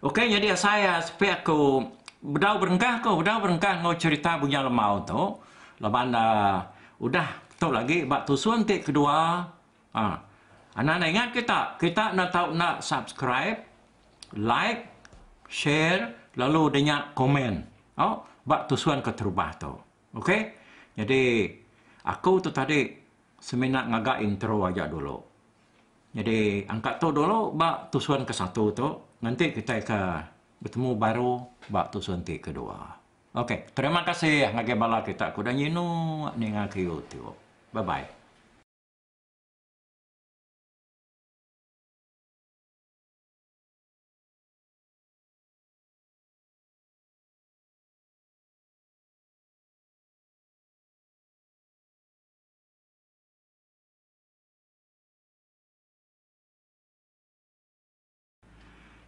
Okey, 0.00 0.32
jadi 0.32 0.56
saya 0.56 1.04
supaya 1.04 1.44
aku 1.44 1.84
berdau 2.24 2.56
berengkah 2.56 3.04
ko, 3.04 3.20
berdau 3.20 3.44
berengkah 3.44 3.84
ngau 3.84 3.92
cerita 4.00 4.40
punya 4.40 4.64
lemau 4.64 5.04
tu. 5.04 5.36
Lepas 5.84 6.04
dah 6.08 6.64
udah 7.04 7.28
tu 7.60 7.68
lagi 7.68 8.08
ba 8.08 8.24
tu 8.24 8.40
suntik 8.40 8.88
kedua. 8.88 9.44
Ah. 9.92 10.16
Anak-anak 10.74 11.08
ingat 11.12 11.28
kita, 11.30 11.60
kita 11.78 12.04
nak 12.18 12.34
tahu 12.34 12.50
nak 12.58 12.82
subscribe, 12.82 13.62
like, 14.34 14.90
share, 15.46 16.10
lalu 16.34 16.66
dengar 16.66 17.14
komen. 17.14 17.62
Oh, 17.94 18.26
bak 18.42 18.66
tusuan 18.66 18.98
ke 18.98 19.14
terubah 19.14 19.54
tu. 19.54 19.70
Okey? 20.18 20.50
Jadi 20.98 21.22
Aku 22.04 22.36
tu 22.36 22.52
tadi 22.52 22.84
seminat 23.40 23.88
ngagak 23.88 24.20
intro 24.20 24.60
aja 24.68 24.84
dulu. 24.84 25.16
Jadi 26.14 26.62
angkat 26.70 27.02
tu 27.02 27.10
dulu 27.10 27.50
bak 27.58 27.90
tusuan 27.90 28.22
ke 28.22 28.30
satu 28.30 28.70
tu. 28.70 28.88
Nanti 29.26 29.50
kita 29.50 29.82
ke 29.82 30.00
bertemu 30.62 30.94
baru 30.94 31.42
bak 31.68 31.90
tusuan 31.90 32.22
ti 32.22 32.38
kedua. 32.38 33.02
Okey, 33.34 33.74
terima 33.74 34.06
kasih 34.06 34.54
ngagak 34.54 34.78
bala 34.78 35.02
kita. 35.02 35.34
Aku 35.34 35.42
dah 35.42 35.50
nyinu 35.50 36.30
ni 36.38 36.54
ngagak 36.54 36.78
YouTube. 36.78 37.34
Bye-bye. 37.74 38.23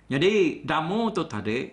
Jadi 0.07 0.62
damu 0.62 1.11
tu 1.11 1.27
tadi 1.27 1.66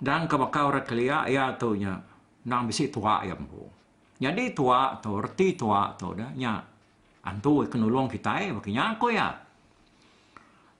dan 0.00 0.24
kebakau 0.24 0.72
rekelia 0.72 1.28
ya 1.28 1.52
tu 1.60 1.76
nya 1.76 2.00
nang 2.48 2.64
bisi 2.64 2.88
tua 2.88 3.20
ya 3.28 3.36
bu. 3.36 3.68
Jadi 4.16 4.56
tua 4.56 4.96
tu 5.04 5.20
reti 5.20 5.52
tua 5.52 5.92
tu 6.00 6.16
dah 6.16 6.32
nya 6.32 6.56
antu 7.20 7.68
kenulung 7.68 8.08
kita 8.08 8.40
eh 8.40 8.50
bakinya 8.56 8.96
aku 8.96 9.12
ya. 9.12 9.28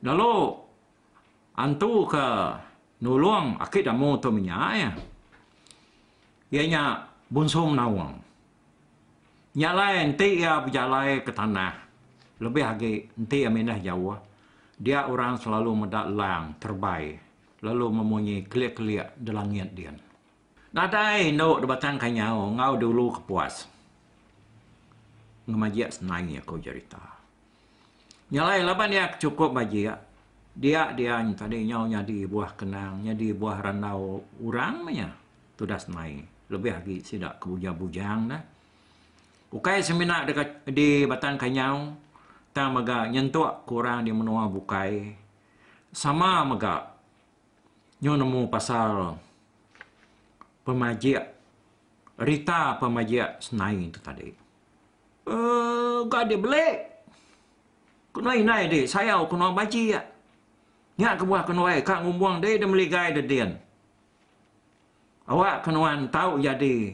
Lalu 0.01 0.33
antu 1.61 2.09
ke 2.09 2.27
nulung 3.05 3.61
akid 3.61 3.85
damu 3.85 4.17
tu 4.17 4.33
minyak 4.33 4.73
ya. 4.81 4.91
Ianya 6.57 7.05
bunsum 7.29 7.77
nawang. 7.77 8.17
Nyalai 9.61 10.09
enti 10.09 10.41
ya 10.41 10.65
berjalai 10.65 11.21
ke 11.21 11.33
tanah. 11.37 11.75
Lebih 12.41 12.65
lagi 12.65 12.93
enti 13.13 13.45
ya 13.45 13.53
minah 13.53 13.77
jauh. 13.77 14.30
Dia 14.81 15.05
orang 15.05 15.37
selalu 15.37 15.85
medak 15.85 16.09
lang 16.09 16.57
terbaik. 16.57 17.21
Lalu 17.61 17.87
memunyi 18.01 18.37
keliak-keliak 18.49 19.13
di 19.21 19.31
langit 19.37 19.69
dia. 19.77 19.93
Nadai 20.73 21.37
no 21.37 21.61
debatang 21.61 22.01
kanyau 22.01 22.49
ngau 22.57 22.81
dulu 22.81 23.21
kepuas. 23.21 23.69
Ngemajiak 25.45 25.93
senang 25.93 26.33
ya 26.33 26.41
kau 26.41 26.57
cerita. 26.57 27.21
Nyalai 28.33 28.65
laban 28.65 28.89
dia 28.89 29.13
cukup 29.21 29.53
bajiak. 29.53 30.01
Dia 30.57 30.97
dia 30.97 31.21
tadi 31.37 31.69
nyau 31.69 31.85
nyadi 31.85 32.25
buah 32.25 32.57
kenang, 32.57 33.05
nyadi 33.05 33.37
buah 33.37 33.61
ranau 33.61 34.25
urang 34.41 34.89
menya. 34.89 35.13
Tu 35.61 35.69
dah 35.69 35.77
senai. 35.77 36.25
Lebih 36.49 36.81
lagi 36.81 36.97
sidak 37.05 37.37
kebujang-bujang 37.37 38.33
dah. 38.33 38.43
Ukai 39.53 39.85
semina 39.85 40.25
dekat 40.25 40.65
di 40.65 41.05
batang 41.05 41.37
kanyau. 41.37 41.93
Tang 42.61 42.77
maga 42.77 43.09
nyentuk 43.09 43.65
kurang 43.65 44.05
di 44.05 44.13
menua 44.13 44.45
bukai. 44.45 45.17
Sama 45.97 46.45
maga 46.45 46.93
nyo 48.05 48.21
nemu 48.21 48.53
pasal 48.53 49.17
pemajik 50.69 51.25
Rita 52.21 52.77
pemajik 52.77 53.41
senai 53.41 53.89
itu 53.89 53.97
tadi. 54.05 54.29
Eh, 55.25 55.99
gak 56.05 56.29
ada 56.29 56.37
belik. 56.37 56.77
Kena 58.13 58.37
inai 58.37 58.69
deh, 58.69 58.85
saya 58.85 59.17
kena 59.25 59.57
baji 59.57 59.97
ya. 59.97 60.05
Nya 61.01 61.17
ke 61.17 61.25
buah 61.25 61.49
kena 61.49 61.65
ai, 61.65 61.81
kak 61.81 62.05
ngumbuang 62.05 62.45
deh 62.45 62.61
dia 62.61 62.69
meligai 62.69 63.17
de 63.17 63.25
dian. 63.25 63.57
Awak 65.25 65.65
kenuan 65.65 66.13
tahu 66.13 66.45
jadi 66.45 66.93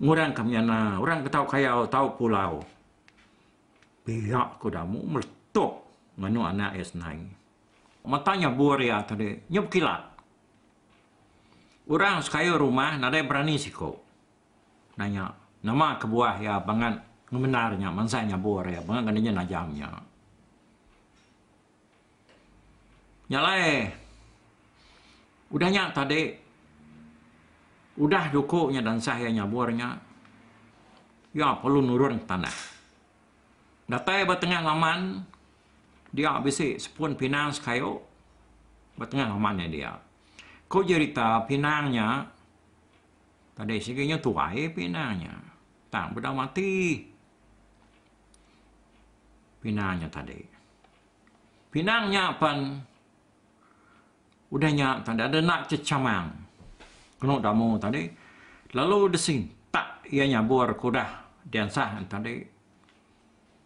ngurang 0.00 0.32
kamyana, 0.32 0.96
orang 0.96 1.28
tahu 1.28 1.44
kaya 1.44 1.84
tahu 1.92 2.08
pulau. 2.16 2.64
Pihak 4.04 4.60
kudamu 4.60 5.00
meletup 5.00 5.88
manu 6.20 6.44
anak 6.44 6.76
S9. 6.76 7.00
Matanya 8.04 8.52
buria 8.52 9.00
tadi, 9.00 9.32
nyup 9.48 9.72
kilat. 9.72 10.12
Orang 11.88 12.20
sekaya 12.20 12.52
rumah, 12.60 13.00
nada 13.00 13.16
berani 13.24 13.56
siko. 13.56 13.96
Nanya, 15.00 15.32
nama 15.64 15.96
kebuah 15.96 16.36
ya 16.36 16.60
bangan 16.60 17.00
ngemenarnya, 17.32 17.88
mansanya 17.88 18.36
buria, 18.36 18.84
bangan 18.84 19.08
kandinya 19.08 19.40
najamnya. 19.40 19.88
Nyalai. 23.32 23.88
Udahnya 25.48 25.88
tadi, 25.96 26.28
udah 27.96 28.28
dukuknya 28.28 28.84
dan 28.84 29.00
saya 29.00 29.32
nyaburnya, 29.32 29.96
ya 31.32 31.56
perlu 31.56 31.80
nurun 31.80 32.20
tanah. 32.28 32.73
Datai 33.84 34.24
bertengah 34.24 34.64
laman, 34.64 35.20
dia 36.08 36.40
bisi 36.40 36.80
sepun 36.80 37.12
pinang 37.18 37.52
sekayo, 37.52 38.00
bertengah 38.96 39.28
lamannya 39.28 39.66
dia. 39.68 39.92
Kau 40.64 40.80
cerita 40.80 41.44
pinangnya, 41.44 42.24
tadi 43.52 43.76
seginya 43.82 44.16
tuai 44.16 44.72
pinangnya, 44.72 45.36
tak 45.92 46.16
benda 46.16 46.32
mati. 46.32 47.04
Pinangnya 49.60 50.08
tadi. 50.08 50.40
Pinangnya 51.68 52.38
pan, 52.40 52.78
udahnya 54.48 55.02
tadi 55.04 55.20
ada 55.20 55.38
nak 55.42 55.68
cecamang. 55.68 56.30
Kena 57.20 57.42
damu 57.42 57.76
tadi. 57.76 58.06
Lalu 58.74 59.12
desing, 59.12 59.50
tak 59.70 60.06
ia 60.08 60.24
nyabur 60.24 60.72
kuda 60.78 61.04
dan 61.50 61.66
sah 61.66 61.98
tadi. 62.06 62.53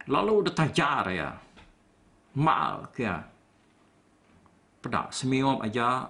Lalu 0.09 0.49
detajar 0.49 1.05
ya. 1.12 1.31
Mal 2.40 2.88
kia. 2.97 3.21
Pedak 4.79 5.12
semiom 5.12 5.61
aja 5.61 6.09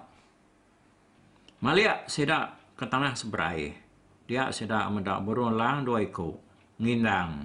Malia 1.59 2.07
seda 2.07 2.55
ke 2.79 2.87
tanah 2.87 3.11
seberai. 3.11 3.75
Dia 4.23 4.47
seda 4.55 4.87
mendak 4.87 5.19
berulang 5.27 5.83
dua 5.83 5.99
ikut. 5.99 6.39
Ngindang 6.79 7.43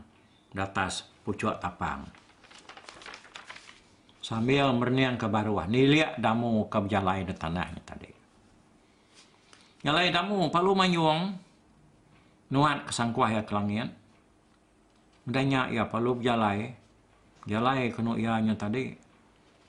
datas 0.55 1.03
pucuk 1.27 1.59
tapang. 1.59 2.07
Sambil 4.23 4.71
merniang 4.71 5.19
ke 5.19 5.27
baruah. 5.27 5.67
Ni 5.67 5.91
lihat 5.91 6.23
damu 6.23 6.71
ke 6.71 6.79
berjalai 6.79 7.27
di 7.27 7.35
tanahnya 7.35 7.83
tadi. 7.83 8.11
Nyalai 9.83 10.15
damu 10.15 10.47
palu 10.55 10.79
manyuang. 10.79 11.35
Nuat 12.55 12.87
kesangkuah 12.87 13.35
ya 13.35 13.43
kelangit. 13.43 13.91
Mudahnya 15.25 15.73
ya 15.73 15.89
palu 15.89 16.21
berjalai. 16.21 16.77
Jalai 17.45 17.93
kena 17.93 18.17
ianya 18.17 18.57
tadi. 18.57 18.93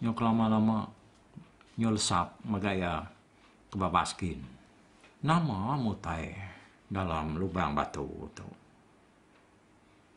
Nyok 0.03 0.19
lama-lama. 0.19 0.87
Nyolsap 1.75 2.39
magaya 2.47 3.03
kebabaskin. 3.71 4.39
Nama 5.23 5.75
mutai 5.75 6.31
dalam 6.87 7.35
lubang 7.35 7.75
batu 7.75 8.05
itu. 8.05 8.47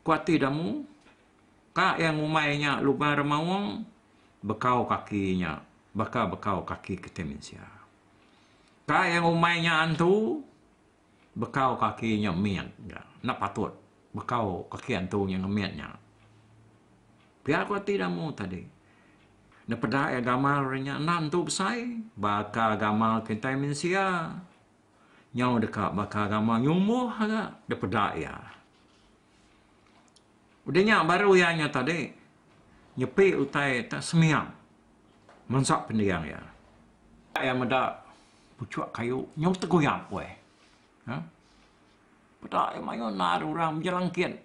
Kuati 0.05 0.39
damu, 0.39 0.85
kak 1.75 1.99
yang 1.99 2.23
umainya 2.23 2.79
lubang 2.79 3.19
remawang, 3.19 3.83
bekau 4.39 4.87
kakinya, 4.87 5.59
baka 5.91 6.29
bekau 6.29 6.63
kaki 6.63 6.95
keteminsia. 6.97 7.65
Kak 8.87 9.05
yang 9.11 9.27
umainya 9.27 9.83
antu, 9.83 10.41
bekau 11.35 11.75
kakinya 11.75 12.31
mian. 12.31 12.71
Ya, 12.87 13.03
nak 13.21 13.43
patut, 13.43 13.75
bekau 14.13 14.65
kaki 14.69 14.97
antu 14.97 15.29
yang 15.29 15.45
miannya. 15.45 15.89
Biar 17.45 17.65
kuati 17.65 17.97
damu 17.97 18.33
tadi. 18.33 18.61
Na 19.69 19.77
pada 19.77 20.09
agama 20.09 20.65
renya 20.65 20.97
nan 20.97 21.29
tu 21.29 21.45
besai 21.45 22.01
baka 22.17 22.73
agama 22.73 23.21
kita 23.21 23.53
mensia 23.53 24.33
nyau 25.37 25.61
dekat 25.61 25.93
baka 25.93 26.25
agama 26.25 26.57
nyumuh 26.57 27.13
aga 27.13 27.53
de 27.69 27.75
pada 27.77 28.17
ya. 28.17 28.33
Udahnya 30.65 31.05
baru 31.05 31.37
ya 31.37 31.53
tadi. 31.69 32.09
Nyepi 32.97 33.37
utai 33.37 33.85
tak 33.85 34.01
semiang 34.01 34.49
mensak 35.47 35.85
pendiang 35.85 36.25
ya. 36.25 36.41
Yang 37.37 37.57
meda 37.61 37.83
pucuk 38.59 38.89
kayu 38.91 39.23
nyau 39.39 39.55
tegoyang 39.55 40.03
we 40.11 40.27
ha 41.07 41.15
pada 42.39 42.79
mayo 42.79 43.11
nar 43.11 43.43
orang 43.43 43.79
menjelangkin 43.79 44.35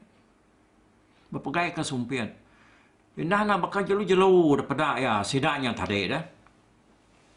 berpegai 1.31 1.75
kesumpian 1.75 2.31
Indah 3.15 3.47
nak 3.47 3.71
bakal 3.71 3.87
jelu-jelu 3.87 4.59
daripada 4.59 4.99
ya 4.99 5.23
sidaknya 5.23 5.71
tadi 5.71 6.11
dah. 6.11 6.23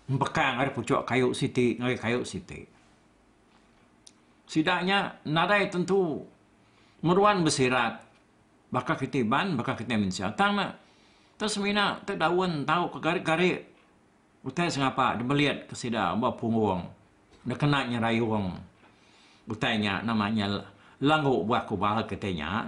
Bekang 0.09 0.57
ada 0.57 0.73
pucuk 0.73 1.05
kayu 1.05 1.35
siti, 1.37 1.77
ngai 1.77 1.99
kayu 1.99 2.25
siti. 2.25 2.65
Sidaknya 4.47 5.21
nadai 5.29 5.69
tentu 5.69 6.23
meruan 7.05 7.45
bersirat. 7.45 8.01
Bakal 8.73 8.97
kita 8.97 9.21
ban, 9.27 9.53
bakal 9.53 9.77
kita 9.77 9.99
mensia. 9.99 10.33
Tang 10.33 10.57
nak 10.57 10.81
tersemina 11.37 12.01
terdaun 12.07 12.65
tahu 12.65 12.97
ke 12.97 12.97
garik-garik. 12.97 13.59
Utai 14.41 14.71
sengapa 14.71 15.13
dia 15.19 15.27
melihat 15.27 15.57
ke 15.69 15.75
sidak 15.77 16.17
bawa 16.17 16.33
punggung. 16.33 16.89
Dia 17.45 17.53
kena 17.53 17.85
nyerayung. 17.85 18.55
Utainya 19.47 20.03
namanya 20.03 20.59
langgu 20.99 21.47
buah 21.47 21.63
kubal 21.63 22.03
katanya. 22.03 22.67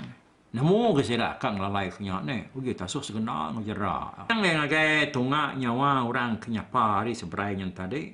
Namo 0.50 0.98
ke 0.98 1.06
saya 1.06 1.38
kang 1.38 1.62
lalai 1.62 1.94
kenya 1.94 2.26
ne. 2.26 2.50
Ugi 2.58 2.74
tasuk 2.74 3.06
segena 3.06 3.54
ngajara. 3.54 4.26
Yang 4.34 4.40
yang 4.50 4.60
agak 4.66 5.14
tunga 5.14 5.54
nyawa 5.54 6.02
orang 6.10 6.42
kenyapa 6.42 7.06
hari 7.06 7.14
seberai 7.14 7.54
yang 7.54 7.70
tadi. 7.70 8.10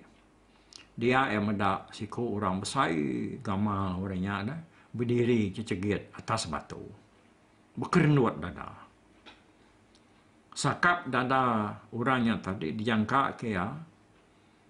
Dia 1.00 1.32
yang 1.32 1.48
meda 1.48 1.88
siku 1.96 2.36
orang 2.36 2.60
besar 2.60 2.92
gamal 3.40 4.04
orangnya 4.04 4.34
ada 4.44 4.56
berdiri 4.92 5.52
cecegit 5.56 6.12
atas 6.12 6.52
batu. 6.52 6.84
Berkerenuat 7.80 8.36
dada. 8.44 8.72
Sakap 10.56 11.08
dada 11.08 11.72
orangnya 11.96 12.36
tadi 12.40 12.76
dijangka 12.76 13.40
ke 13.40 13.56
ya. 13.56 13.72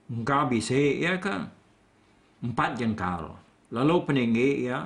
Enggak 0.09 0.53
bisa 0.53 0.77
ya 0.77 1.17
kan. 1.17 1.49
Empat 2.45 2.77
jengkal. 2.77 3.44
Lalu 3.73 3.95
peninggi 4.05 4.69
ya 4.69 4.85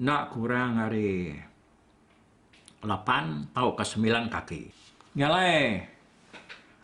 nak 0.00 0.30
kurang 0.30 0.78
hari 0.78 1.34
lapan 2.86 3.50
atau 3.50 3.74
ke 3.74 3.82
sembilan 3.82 4.30
kaki. 4.30 4.62
Nyalai 5.18 5.82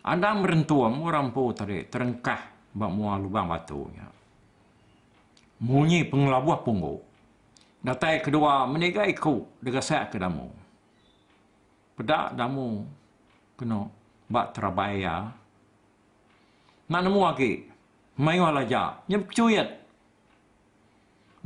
Anda 0.06 0.34
merentuam 0.34 1.02
orang 1.02 1.30
po 1.30 1.50
tadi 1.54 1.82
terengkah 1.86 2.70
bak 2.74 2.90
mua 2.90 3.18
lubang 3.18 3.46
batunya. 3.46 4.06
Munyi 5.62 6.04
pengelabuh 6.06 6.62
punggu. 6.62 6.96
Datai 7.82 8.18
kedua 8.22 8.66
meniga 8.66 9.06
iku 9.06 9.46
degasak 9.62 10.14
ke 10.14 10.16
damu. 10.18 10.50
Pedak 11.96 12.34
damu 12.34 12.84
kena 13.56 13.88
bak 14.28 14.52
terabaya. 14.52 15.30
Nak 16.86 17.00
nemu 17.02 17.20
lagi. 17.22 17.52
Mayu 18.18 18.42
alaja. 18.46 19.00
Nyep 19.10 19.30
cuyat. 19.32 19.85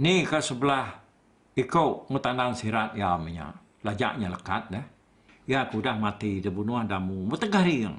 Ni 0.00 0.24
ke 0.24 0.40
sebelah 0.40 0.96
ikut 1.52 2.08
ngutanan 2.08 2.56
sirat 2.56 2.96
ya 2.96 3.20
minya. 3.20 3.52
Lajaknya 3.84 4.32
lekat 4.32 4.72
dah. 4.72 4.86
Ya 5.44 5.68
aku 5.68 5.84
dah 5.84 5.96
mati 5.96 6.40
dibunuh 6.40 6.80
damu. 6.88 7.28
Mutegari 7.28 7.84
yang. 7.84 7.96